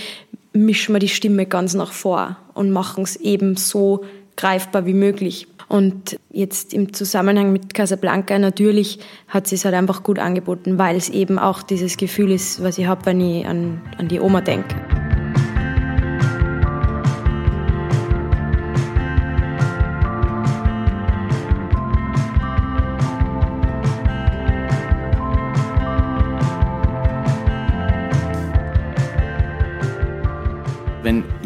mischen 0.54 0.94
wir 0.94 1.00
die 1.00 1.10
Stimme 1.10 1.46
ganz 1.46 1.74
nach 1.74 1.92
vor 1.92 2.38
und 2.54 2.72
machen 2.72 3.04
es 3.04 3.16
eben 3.18 3.56
so 3.56 4.04
greifbar 4.36 4.86
wie 4.86 4.94
möglich. 4.94 5.48
Und 5.68 6.20
jetzt 6.32 6.74
im 6.74 6.94
Zusammenhang 6.94 7.52
mit 7.52 7.74
Casablanca 7.74 8.38
natürlich 8.38 9.00
hat 9.28 9.48
sie 9.48 9.56
es 9.56 9.66
halt 9.66 9.74
einfach 9.74 10.04
gut 10.04 10.20
angeboten, 10.20 10.78
weil 10.78 10.96
es 10.96 11.10
eben 11.10 11.40
auch 11.40 11.64
dieses 11.64 11.98
Gefühl 11.98 12.32
ist, 12.32 12.62
was 12.62 12.78
ich 12.78 12.86
habe, 12.86 13.06
wenn 13.06 13.22
ich 13.22 13.46
an, 13.46 13.82
an 13.98 14.08
die 14.08 14.20
Oma 14.20 14.42
denke. 14.42 14.76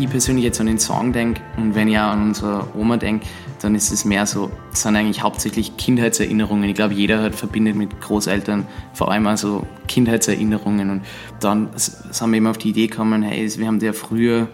Ich 0.09 0.11
persönlich 0.11 0.43
jetzt 0.43 0.59
an 0.59 0.65
den 0.65 0.79
Song 0.79 1.13
denke 1.13 1.39
und 1.55 1.75
wenn 1.75 1.87
ich 1.87 1.95
auch 1.95 2.09
an 2.09 2.29
unsere 2.29 2.65
Oma 2.75 2.97
denke, 2.97 3.27
dann 3.61 3.75
ist 3.75 3.91
es 3.91 4.05
mehr 4.05 4.25
so, 4.25 4.49
das 4.71 4.81
sind 4.81 4.95
eigentlich 4.95 5.21
hauptsächlich 5.21 5.77
Kindheitserinnerungen. 5.77 6.67
Ich 6.67 6.73
glaube, 6.73 6.95
jeder 6.95 7.21
hat 7.21 7.35
verbindet 7.35 7.75
mit 7.75 8.01
Großeltern 8.01 8.65
vor 8.93 9.11
allem 9.11 9.27
also 9.27 9.67
Kindheitserinnerungen. 9.87 10.89
Und 10.89 11.01
dann 11.41 11.69
sind 11.75 12.31
wir 12.31 12.37
eben 12.37 12.47
auf 12.47 12.57
die 12.57 12.69
Idee 12.69 12.87
gekommen, 12.87 13.21
hey, 13.21 13.47
wir 13.55 13.67
haben 13.67 13.79
ja 13.81 13.93
früher 13.93 14.47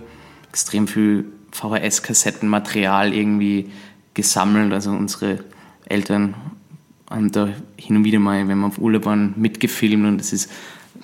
extrem 0.50 0.89
viel 0.89 1.25
VHS-Kassettenmaterial 1.51 3.13
irgendwie 3.13 3.71
gesammelt. 4.13 4.74
Also 4.74 4.91
unsere 4.91 5.39
Eltern 5.85 6.35
haben 7.09 7.31
da 7.31 7.47
hin 7.77 7.95
und 7.95 8.03
wieder 8.03 8.19
mal, 8.19 8.45
wenn 8.50 8.59
wir 8.59 8.67
auf 8.67 8.77
Urlaub 8.77 9.05
waren, 9.05 9.33
mitgefilmt 9.38 10.05
und 10.05 10.19
es 10.19 10.33
ist 10.33 10.51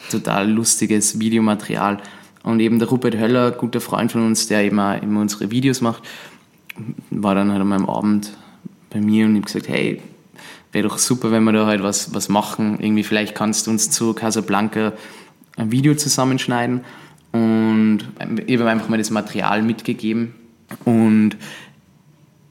total 0.10 0.52
lustiges 0.52 1.22
Videomaterial. 1.22 2.02
Und 2.44 2.60
eben 2.60 2.80
der 2.80 2.90
Rupert 2.90 3.18
Höller, 3.18 3.52
guter 3.52 3.82
Freund 3.82 4.12
von 4.12 4.26
uns, 4.26 4.48
der 4.48 4.64
eben 4.64 4.80
auch 4.80 5.02
immer 5.02 5.22
unsere 5.22 5.52
Videos 5.52 5.82
macht, 5.82 6.04
war 7.10 7.36
dann 7.36 7.52
halt 7.52 7.64
meinem 7.66 7.90
Abend 7.90 8.36
bei 8.90 9.00
mir 9.00 9.26
und 9.26 9.36
ich 9.36 9.46
gesagt, 9.46 9.68
hey, 9.70 10.02
wäre 10.72 10.88
doch 10.88 10.98
super, 10.98 11.32
wenn 11.32 11.44
wir 11.44 11.54
da 11.54 11.66
halt 11.66 11.84
was, 11.84 12.14
was 12.14 12.30
machen. 12.30 12.80
Irgendwie 12.80 13.04
vielleicht 13.04 13.36
kannst 13.36 13.68
du 13.68 13.72
uns 13.72 13.90
zu 13.90 14.14
Casablanca 14.14 14.94
ein 15.58 15.72
Video 15.72 15.96
zusammenschneiden. 15.96 16.82
Und 17.32 18.00
ich 18.46 18.60
habe 18.60 18.70
einfach 18.70 18.90
mal 18.90 18.98
das 18.98 19.10
Material 19.10 19.62
mitgegeben. 19.62 20.34
Und 20.86 21.38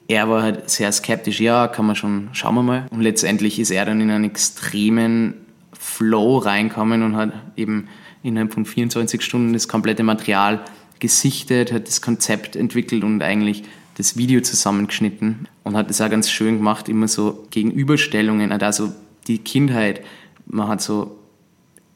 er 0.09 0.29
war 0.29 0.43
halt 0.43 0.71
sehr 0.71 0.91
skeptisch, 0.93 1.41
ja, 1.41 1.69
kann 1.69 1.87
man 1.87 1.97
schon, 1.97 2.29
schauen 2.33 2.55
wir 2.55 2.63
mal. 2.63 2.87
Und 2.91 3.01
letztendlich 3.01 3.59
ist 3.59 3.71
er 3.71 3.85
dann 3.85 4.01
in 4.01 4.11
einen 4.11 4.25
extremen 4.25 5.35
Flow 5.73 6.39
reinkommen 6.39 7.03
und 7.03 7.17
hat 7.17 7.33
eben 7.57 7.89
innerhalb 8.23 8.53
von 8.53 8.65
24 8.65 9.23
Stunden 9.23 9.53
das 9.53 9.69
komplette 9.69 10.03
Material 10.03 10.65
gesichtet, 10.99 11.73
hat 11.73 11.89
das 11.89 12.03
Konzept 12.03 12.57
entwickelt 12.57 13.05
und 13.05 13.23
eigentlich 13.23 13.65
das 13.97 14.17
Video 14.17 14.41
zusammengeschnitten 14.41 15.49
und 15.65 15.77
hat 15.77 15.91
das 15.91 16.00
auch 16.00 16.11
ganz 16.11 16.31
schön 16.31 16.59
gemacht, 16.59 16.89
immer 16.89 17.09
so 17.09 17.47
Gegenüberstellungen, 17.50 18.53
also 18.53 18.93
die 19.27 19.39
Kindheit, 19.39 20.03
man 20.47 20.69
hat 20.69 20.83
so 20.83 21.17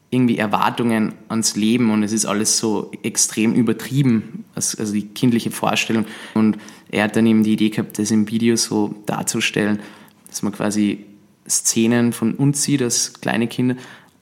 irgendwie 0.09 0.37
Erwartungen 0.37 1.13
ans 1.27 1.55
Leben 1.55 1.91
und 1.91 2.03
es 2.03 2.11
ist 2.11 2.25
alles 2.25 2.57
so 2.57 2.91
extrem 3.03 3.53
übertrieben, 3.53 4.45
also 4.53 4.93
die 4.93 5.07
kindliche 5.07 5.51
Vorstellung. 5.51 6.05
Und 6.33 6.57
er 6.89 7.05
hat 7.05 7.15
dann 7.15 7.25
eben 7.25 7.43
die 7.43 7.53
Idee 7.53 7.69
gehabt, 7.69 7.99
das 7.99 8.11
im 8.11 8.29
Video 8.29 8.55
so 8.55 8.95
darzustellen, 9.05 9.79
dass 10.27 10.41
man 10.41 10.53
quasi 10.53 11.05
Szenen 11.49 12.13
von 12.13 12.35
uns 12.35 12.63
sieht 12.63 12.81
als 12.81 13.19
kleine 13.19 13.47
Kinder 13.47 13.75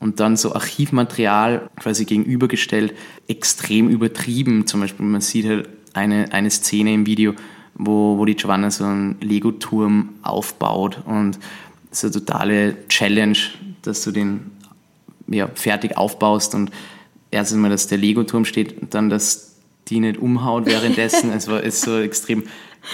und 0.03 0.19
dann 0.19 0.36
so 0.36 0.53
Archivmaterial 0.53 1.69
quasi 1.79 2.03
gegenübergestellt, 2.03 2.93
extrem 3.29 3.88
übertrieben. 3.88 4.67
Zum 4.67 4.81
Beispiel, 4.81 5.05
man 5.05 5.22
sieht 5.22 5.48
halt 5.48 5.69
eine, 5.93 6.33
eine 6.33 6.51
Szene 6.51 6.93
im 6.93 7.05
Video, 7.05 7.33
wo, 7.74 8.17
wo 8.17 8.25
die 8.25 8.36
Giovanna 8.36 8.69
so 8.69 8.83
einen 8.83 9.15
Lego-Turm 9.22 10.10
aufbaut 10.22 11.01
und 11.05 11.39
ist 11.89 12.03
eine 12.03 12.12
totale 12.12 12.75
Challenge, 12.89 13.38
dass 13.81 14.03
du 14.03 14.12
den 14.12 14.51
ja, 15.27 15.48
fertig 15.55 15.98
aufbaust 15.98 16.53
und 16.53 16.69
erst 17.31 17.53
einmal, 17.53 17.72
dass 17.72 17.88
der 17.88 17.98
Lego-Turm 17.98 18.44
steht 18.44 18.81
und 18.81 18.94
dann, 18.94 19.09
dass 19.09 19.55
die 19.87 20.01
nicht 20.01 20.18
umhaut 20.18 20.66
währenddessen. 20.66 21.31
es 21.35 21.48
war 21.48 21.63
ist 21.63 21.79
so 21.79 21.98
extrem, 21.98 22.44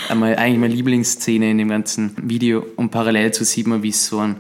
einmal, 0.09 0.35
eigentlich 0.35 0.59
meine 0.59 0.75
Lieblingsszene 0.75 1.49
in 1.49 1.57
dem 1.57 1.69
ganzen 1.69 2.15
Video 2.21 2.63
und 2.75 2.91
parallel 2.91 3.33
zu 3.33 3.45
sieht 3.45 3.65
man, 3.65 3.81
wie 3.81 3.93
so 3.93 4.19
ein 4.19 4.35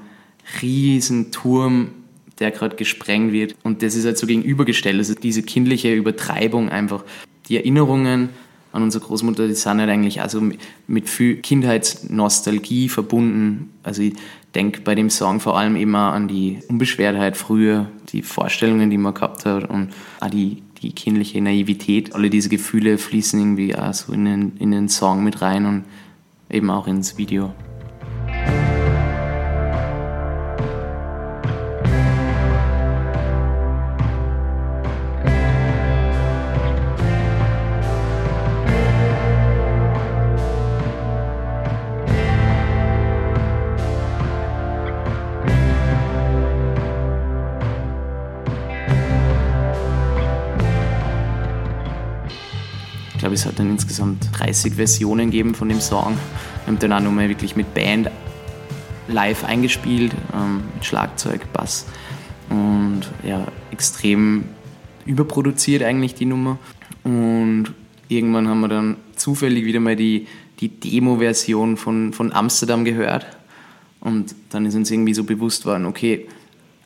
riesen 0.61 1.31
Turm 1.31 1.95
der 2.39 2.51
gerade 2.51 2.75
gesprengt 2.75 3.33
wird. 3.33 3.55
Und 3.63 3.81
das 3.81 3.95
ist 3.95 4.05
halt 4.05 4.17
so 4.17 4.27
gegenübergestellt. 4.27 4.97
Also 4.97 5.13
diese 5.15 5.43
kindliche 5.43 5.93
Übertreibung 5.93 6.69
einfach. 6.69 7.03
Die 7.47 7.57
Erinnerungen 7.57 8.29
an 8.71 8.83
unsere 8.83 9.03
Großmutter, 9.03 9.47
die 9.47 9.55
sind 9.55 9.79
halt 9.79 9.89
eigentlich 9.89 10.21
also 10.21 10.41
mit 10.87 11.09
viel 11.09 11.37
Kindheitsnostalgie 11.37 12.89
verbunden. 12.89 13.71
Also 13.83 14.03
ich 14.03 14.13
denke 14.53 14.81
bei 14.81 14.95
dem 14.95 15.09
Song 15.09 15.39
vor 15.39 15.57
allem 15.57 15.75
immer 15.75 16.13
an 16.13 16.27
die 16.27 16.59
Unbeschwertheit 16.67 17.35
früher, 17.35 17.87
die 18.09 18.21
Vorstellungen, 18.21 18.89
die 18.89 18.97
man 18.97 19.13
gehabt 19.13 19.45
hat 19.45 19.69
und 19.69 19.89
auch 20.19 20.29
die, 20.29 20.61
die 20.81 20.91
kindliche 20.91 21.41
Naivität. 21.41 22.13
Alle 22.13 22.29
diese 22.29 22.49
Gefühle 22.49 22.97
fließen 22.97 23.39
irgendwie 23.39 23.75
auch 23.75 23.93
so 23.93 24.13
in 24.13 24.25
den, 24.25 24.57
in 24.59 24.71
den 24.71 24.89
Song 24.89 25.23
mit 25.23 25.41
rein 25.41 25.65
und 25.65 25.83
eben 26.49 26.69
auch 26.69 26.87
ins 26.87 27.17
Video. 27.17 27.53
Glaube, 53.29 53.35
es 53.35 53.45
hat 53.45 53.59
dann 53.59 53.69
insgesamt 53.69 54.27
30 54.39 54.73
Versionen 54.73 55.29
gegeben 55.29 55.53
von 55.53 55.69
dem 55.69 55.81
Song. 55.81 56.17
Wir 56.65 56.67
haben 56.67 56.79
dann 56.79 56.93
auch 56.93 56.99
nochmal 56.99 57.29
wirklich 57.29 57.55
mit 57.55 57.75
Band 57.75 58.09
live 59.07 59.43
eingespielt, 59.43 60.13
ähm, 60.33 60.63
mit 60.73 60.83
Schlagzeug, 60.83 61.53
Bass 61.53 61.85
und 62.49 63.01
ja, 63.23 63.45
extrem 63.69 64.45
überproduziert 65.05 65.83
eigentlich 65.83 66.15
die 66.15 66.25
Nummer. 66.25 66.57
Und 67.03 67.65
irgendwann 68.07 68.47
haben 68.47 68.61
wir 68.61 68.67
dann 68.67 68.97
zufällig 69.15 69.63
wieder 69.65 69.79
mal 69.79 69.95
die, 69.95 70.25
die 70.59 70.69
Demo-Version 70.69 71.77
von, 71.77 72.13
von 72.13 72.33
Amsterdam 72.33 72.83
gehört. 72.83 73.27
Und 73.99 74.33
dann 74.49 74.65
ist 74.65 74.73
uns 74.73 74.89
irgendwie 74.89 75.13
so 75.13 75.23
bewusst 75.23 75.67
worden, 75.67 75.85
okay, 75.85 76.27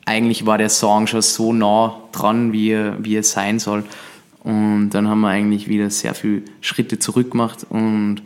eigentlich 0.06 0.45
war 0.45 0.58
der 0.58 0.69
Song 0.69 1.08
schon 1.08 1.21
so 1.21 1.53
nah 1.53 2.01
dran, 2.12 2.51
wie 2.51 2.71
er, 2.71 2.97
wie 3.01 3.15
er 3.15 3.23
sein 3.23 3.60
soll. 3.60 3.86
Und 4.43 4.89
dann 4.89 5.08
haben 5.08 5.21
wir 5.21 5.29
eigentlich 5.29 5.67
wieder 5.67 5.89
sehr 5.89 6.13
viele 6.13 6.41
Schritte 6.62 6.99
zurück 6.99 7.32
gemacht 7.32 7.65
und 7.69 8.21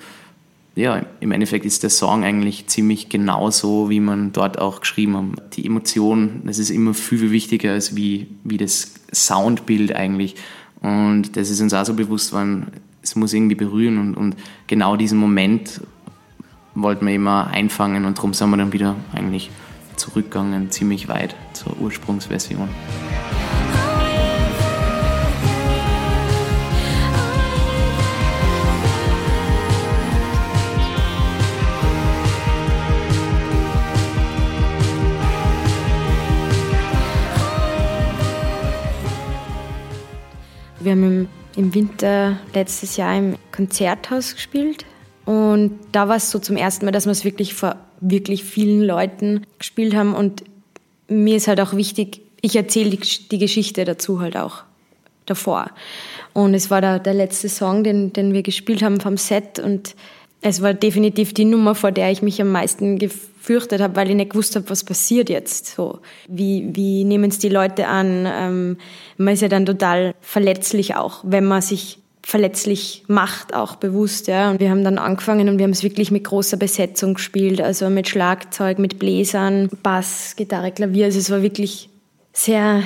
ja, 0.77 1.01
im 1.21 1.31
Endeffekt 1.31 1.65
ist 1.65 1.81
der 1.81 1.89
Song 1.89 2.23
eigentlich 2.23 2.67
ziemlich 2.67 3.09
genau 3.09 3.49
so, 3.49 3.89
wie 3.89 3.99
man 3.99 4.31
dort 4.31 4.59
auch 4.59 4.79
geschrieben 4.79 5.33
hat. 5.35 5.57
Die 5.57 5.65
Emotion, 5.65 6.43
das 6.45 6.59
ist 6.59 6.69
immer 6.69 6.93
viel, 6.93 7.17
viel 7.17 7.31
wichtiger 7.31 7.71
als 7.71 7.95
wie, 7.95 8.27
wie 8.43 8.57
das 8.57 8.93
Soundbild 9.11 9.95
eigentlich. 9.95 10.35
Und 10.81 11.35
das 11.35 11.49
ist 11.49 11.61
uns 11.61 11.73
auch 11.73 11.83
so 11.83 11.95
bewusst, 11.95 12.31
weil 12.31 12.67
es 13.01 13.15
muss 13.15 13.33
irgendwie 13.33 13.55
berühren 13.55 13.97
und, 13.97 14.13
und 14.15 14.35
genau 14.67 14.97
diesen 14.97 15.17
Moment 15.17 15.81
wollten 16.75 17.07
wir 17.07 17.15
immer 17.15 17.47
einfangen 17.47 18.05
und 18.05 18.19
darum 18.19 18.35
sind 18.35 18.49
wir 18.51 18.57
dann 18.57 18.71
wieder 18.71 18.95
eigentlich 19.13 19.49
zurückgegangen, 19.95 20.69
ziemlich 20.69 21.07
weit 21.07 21.35
zur 21.53 21.75
Ursprungsversion. 21.79 22.69
Wir 40.87 40.93
haben 40.93 41.27
im, 41.57 41.75
Winter 41.75 42.39
letztes 42.53 42.95
Jahr 42.95 43.17
im 43.17 43.35
Konzerthaus 43.51 44.35
gespielt. 44.35 44.85
Und 45.25 45.77
da 45.91 46.07
war 46.07 46.15
es 46.15 46.31
so 46.31 46.39
zum 46.39 46.55
ersten 46.55 46.85
Mal, 46.85 46.93
dass 46.93 47.05
wir 47.05 47.11
es 47.11 47.25
wirklich 47.25 47.55
vor 47.55 47.75
wirklich 47.99 48.45
vielen 48.45 48.81
Leuten 48.81 49.45
gespielt 49.59 49.93
haben. 49.95 50.15
Und 50.15 50.45
mir 51.09 51.35
ist 51.35 51.49
halt 51.49 51.59
auch 51.59 51.73
wichtig, 51.73 52.21
ich 52.39 52.55
erzähle 52.55 52.91
die, 52.91 52.99
die 53.27 53.37
Geschichte 53.37 53.83
dazu 53.83 54.21
halt 54.21 54.37
auch 54.37 54.63
davor. 55.25 55.71
Und 56.31 56.53
es 56.53 56.71
war 56.71 56.79
der, 56.79 56.99
der 56.99 57.15
letzte 57.15 57.49
Song, 57.49 57.83
den, 57.83 58.13
den 58.13 58.31
wir 58.31 58.41
gespielt 58.43 58.81
haben 58.81 59.01
vom 59.01 59.17
Set. 59.17 59.59
Und 59.59 59.93
es 60.41 60.61
war 60.61 60.73
definitiv 60.73 61.33
die 61.33 61.45
Nummer, 61.45 61.75
vor 61.75 61.91
der 61.91 62.11
ich 62.11 62.21
mich 62.21 62.41
am 62.41 62.51
meisten 62.51 62.99
gefürchtet 62.99 63.81
habe, 63.81 63.95
weil 63.95 64.09
ich 64.09 64.15
nicht 64.15 64.31
gewusst 64.31 64.55
habe, 64.55 64.69
was 64.69 64.83
passiert 64.83 65.29
jetzt. 65.29 65.67
So, 65.75 65.99
wie, 66.27 66.69
wie 66.73 67.03
nehmen 67.03 67.29
es 67.29 67.39
die 67.39 67.49
Leute 67.49 67.87
an? 67.87 68.27
Ähm, 68.27 68.77
man 69.17 69.33
ist 69.33 69.41
ja 69.41 69.47
dann 69.47 69.65
total 69.65 70.13
verletzlich 70.21 70.95
auch, 70.95 71.23
wenn 71.23 71.45
man 71.45 71.61
sich 71.61 71.99
verletzlich 72.21 73.05
macht, 73.07 73.53
auch 73.53 73.77
bewusst. 73.77 74.27
Ja. 74.27 74.51
Und 74.51 74.59
wir 74.59 74.69
haben 74.69 74.83
dann 74.83 74.97
angefangen 74.97 75.47
und 75.47 75.59
wir 75.59 75.63
haben 75.63 75.71
es 75.71 75.81
wirklich 75.81 76.11
mit 76.11 76.25
großer 76.25 76.57
Besetzung 76.57 77.13
gespielt, 77.13 77.61
also 77.61 77.89
mit 77.89 78.09
Schlagzeug, 78.09 78.79
mit 78.79 78.99
Bläsern, 78.99 79.69
Bass, 79.81 80.35
Gitarre, 80.35 80.71
Klavier. 80.71 81.05
Also 81.05 81.19
es 81.19 81.31
war 81.31 81.41
wirklich 81.41 81.89
sehr 82.33 82.83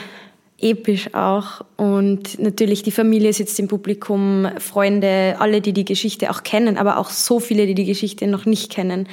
episch 0.61 1.13
auch. 1.13 1.65
Und 1.77 2.39
natürlich 2.39 2.83
die 2.83 2.91
Familie 2.91 3.33
sitzt 3.33 3.59
im 3.59 3.67
Publikum, 3.67 4.47
Freunde, 4.59 5.35
alle, 5.39 5.61
die 5.61 5.73
die 5.73 5.85
Geschichte 5.85 6.29
auch 6.31 6.43
kennen, 6.43 6.77
aber 6.77 6.97
auch 6.97 7.09
so 7.09 7.39
viele, 7.39 7.65
die 7.65 7.75
die 7.75 7.85
Geschichte 7.85 8.27
noch 8.27 8.45
nicht 8.45 8.71
kennen. 8.71 9.07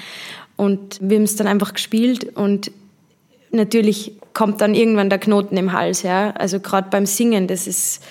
Und 0.57 0.99
wir 1.01 1.17
haben 1.17 1.25
es 1.25 1.37
dann 1.37 1.47
einfach 1.47 1.75
gespielt 1.75 2.37
und 2.37 2.71
natürlich 3.51 4.13
kommt 4.35 4.61
dann 4.61 4.75
irgendwann 4.75 5.11
der 5.11 5.19
Knoten 5.19 5.57
im 5.57 5.73
Hals. 5.73 6.03
Ja. 6.03 6.31
Also 6.33 6.61
gerade 6.61 6.89
beim 6.91 7.07
Singen, 7.07 7.47
das 7.47 7.67
ist 7.67 8.03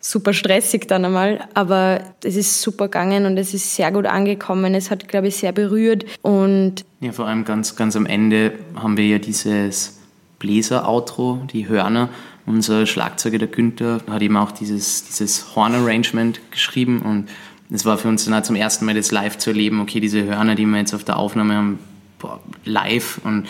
super 0.00 0.32
stressig 0.32 0.86
dann 0.86 1.04
einmal, 1.04 1.40
aber 1.54 2.00
es 2.22 2.36
ist 2.36 2.62
super 2.62 2.84
gegangen 2.84 3.26
und 3.26 3.36
es 3.38 3.54
ist 3.54 3.74
sehr 3.74 3.90
gut 3.90 4.06
angekommen. 4.06 4.74
Es 4.74 4.90
hat, 4.90 5.08
glaube 5.08 5.28
ich, 5.28 5.36
sehr 5.36 5.52
berührt 5.52 6.04
und 6.22 6.84
ja, 7.00 7.12
vor 7.12 7.26
allem 7.26 7.44
ganz, 7.44 7.76
ganz 7.76 7.96
am 7.96 8.06
Ende 8.06 8.52
haben 8.74 8.96
wir 8.96 9.06
ja 9.06 9.18
dieses 9.18 9.98
Bläser-Outro, 10.38 11.42
die 11.52 11.68
Hörner. 11.68 12.08
Unser 12.46 12.86
Schlagzeuger, 12.86 13.38
der 13.38 13.48
Günther, 13.48 14.00
hat 14.08 14.22
eben 14.22 14.36
auch 14.36 14.52
dieses, 14.52 15.04
dieses 15.04 15.56
Horn-Arrangement 15.56 16.40
geschrieben 16.50 17.02
und 17.02 17.28
es 17.70 17.84
war 17.84 17.98
für 17.98 18.08
uns 18.08 18.24
dann 18.24 18.34
auch 18.34 18.42
zum 18.42 18.56
ersten 18.56 18.84
Mal 18.84 18.94
das 18.94 19.10
live 19.10 19.38
zu 19.38 19.50
erleben, 19.50 19.80
okay, 19.80 20.00
diese 20.00 20.24
Hörner, 20.24 20.54
die 20.54 20.66
wir 20.66 20.78
jetzt 20.78 20.94
auf 20.94 21.04
der 21.04 21.18
Aufnahme 21.18 21.56
haben, 21.56 21.78
boah, 22.18 22.40
live 22.64 23.20
und, 23.24 23.48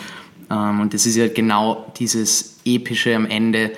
ähm, 0.49 0.79
und 0.79 0.93
das 0.93 1.05
ist 1.05 1.15
ja 1.15 1.27
genau 1.27 1.91
dieses 1.97 2.57
Epische 2.65 3.15
am 3.15 3.27
Ende, 3.27 3.71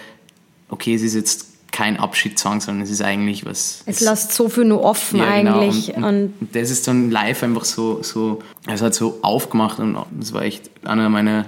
okay, 0.69 0.95
es 0.95 1.01
ist 1.01 1.15
jetzt 1.15 1.49
kein 1.71 1.97
Abschiedssong, 1.97 2.61
sondern 2.61 2.83
es 2.83 2.89
ist 2.89 3.01
eigentlich 3.01 3.45
was. 3.45 3.83
Es 3.85 3.99
lässt 3.99 4.33
so 4.33 4.49
viel 4.49 4.65
nur 4.65 4.81
offen 4.81 5.19
ja, 5.19 5.37
genau. 5.37 5.59
eigentlich. 5.59 5.93
Genau. 5.93 6.07
Und, 6.07 6.33
und, 6.39 6.55
das 6.55 6.71
ist 6.71 6.87
dann 6.87 7.11
live 7.11 7.43
einfach 7.43 7.65
so, 7.65 8.01
so, 8.01 8.39
es 8.67 8.81
hat 8.81 8.93
so 8.93 9.19
aufgemacht 9.21 9.79
und 9.79 9.97
das 10.11 10.33
war 10.33 10.43
echt 10.43 10.69
einer 10.83 11.09
meiner 11.09 11.45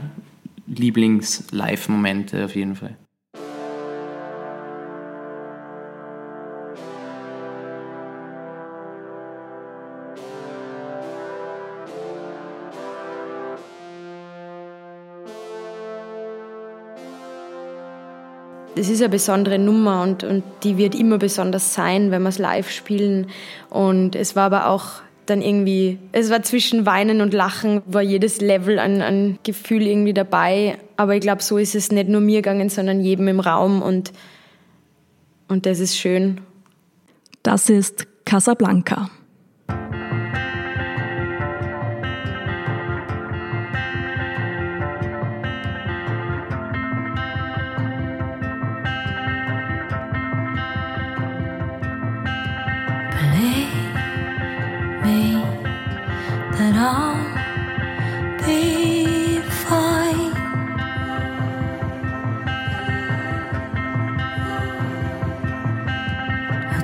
Lieblings-Live-Momente 0.67 2.45
auf 2.45 2.55
jeden 2.55 2.75
Fall. 2.75 2.97
Das 18.75 18.89
ist 18.89 19.01
eine 19.01 19.10
besondere 19.10 19.60
Nummer 19.60 20.01
und, 20.03 20.23
und 20.23 20.43
die 20.63 20.77
wird 20.77 20.95
immer 20.95 21.17
besonders 21.17 21.73
sein, 21.73 22.12
wenn 22.12 22.21
wir 22.23 22.29
es 22.29 22.39
live 22.39 22.69
spielen. 22.69 23.27
Und 23.69 24.15
es 24.15 24.36
war 24.36 24.45
aber 24.45 24.67
auch 24.67 25.01
dann 25.25 25.41
irgendwie, 25.41 25.97
es 26.12 26.29
war 26.29 26.41
zwischen 26.43 26.86
Weinen 26.86 27.21
und 27.21 27.34
Lachen, 27.34 27.81
war 27.86 28.01
jedes 28.01 28.41
Level 28.41 28.79
an, 28.79 29.01
an 29.01 29.39
Gefühl 29.43 29.84
irgendwie 29.84 30.13
dabei. 30.13 30.77
Aber 30.97 31.15
ich 31.15 31.21
glaube, 31.21 31.43
so 31.43 31.57
ist 31.57 31.75
es 31.75 31.91
nicht 31.91 32.10
nur 32.10 32.21
mir 32.21 32.41
gegangen, 32.41 32.69
sondern 32.69 33.01
jedem 33.01 33.27
im 33.27 33.39
Raum 33.39 33.81
und, 33.81 34.12
und 35.47 35.65
das 35.65 35.79
ist 35.79 35.97
schön. 35.97 36.41
Das 37.43 37.69
ist 37.69 38.07
Casablanca. 38.25 39.10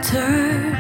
turn 0.08 0.77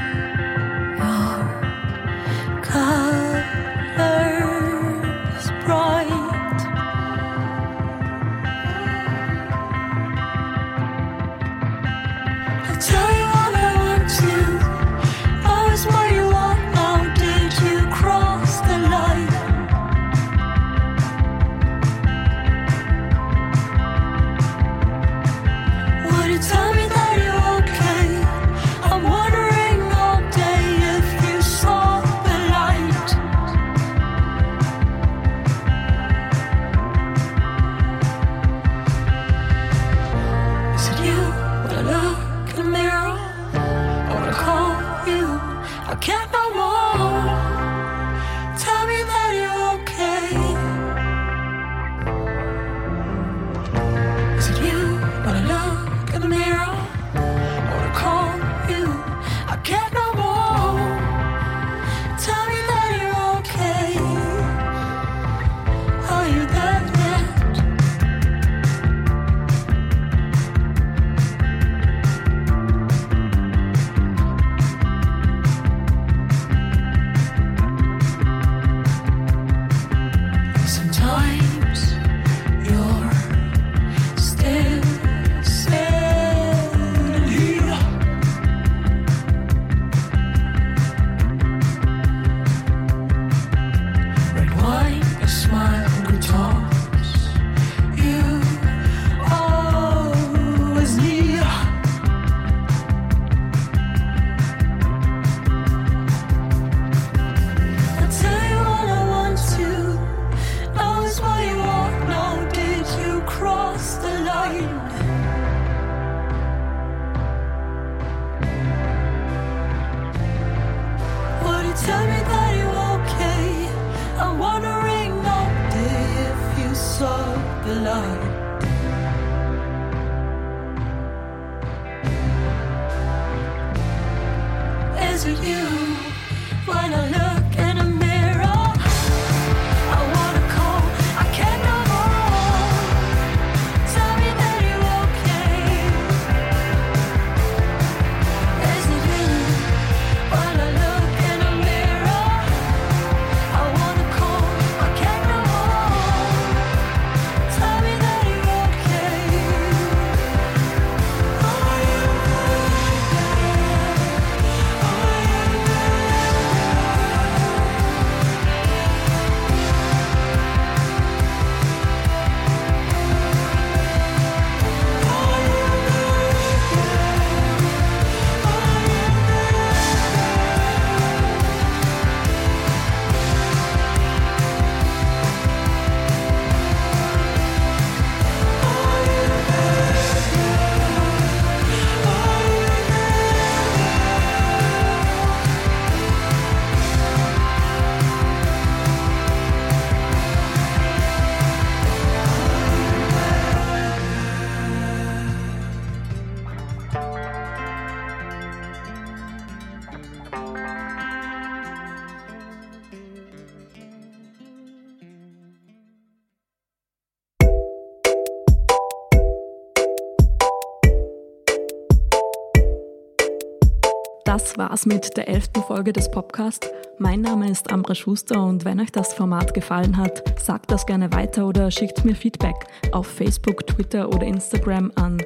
Das 224.38 224.56
war's 224.56 224.86
mit 224.86 225.18
der 225.18 225.28
elften 225.30 225.64
Folge 225.64 225.92
des 225.92 226.12
Podcasts. 226.12 226.70
Mein 227.00 227.22
Name 227.22 227.50
ist 227.50 227.72
Ambra 227.72 227.96
Schuster 227.96 228.44
und 228.44 228.66
wenn 228.66 228.80
euch 228.80 228.92
das 228.92 229.16
Format 229.16 229.56
gefallen 229.56 229.98
hat, 229.98 230.40
sagt 230.40 230.70
das 230.70 230.86
gerne 230.86 231.12
weiter 231.12 231.48
oder 231.48 231.72
schickt 231.72 232.06
mir 232.06 232.14
Feedback 232.14 232.68
auf 232.92 233.08
Facebook, 233.08 233.66
Twitter 233.66 234.10
oder 234.10 234.28
Instagram 234.28 234.92
an 234.94 235.18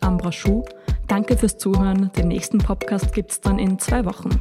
ambraschuh. 0.00 0.64
Danke 1.06 1.36
fürs 1.36 1.58
Zuhören. 1.58 2.10
Den 2.16 2.28
nächsten 2.28 2.56
Podcast 2.56 3.12
gibt's 3.12 3.42
dann 3.42 3.58
in 3.58 3.78
zwei 3.78 4.06
Wochen. 4.06 4.40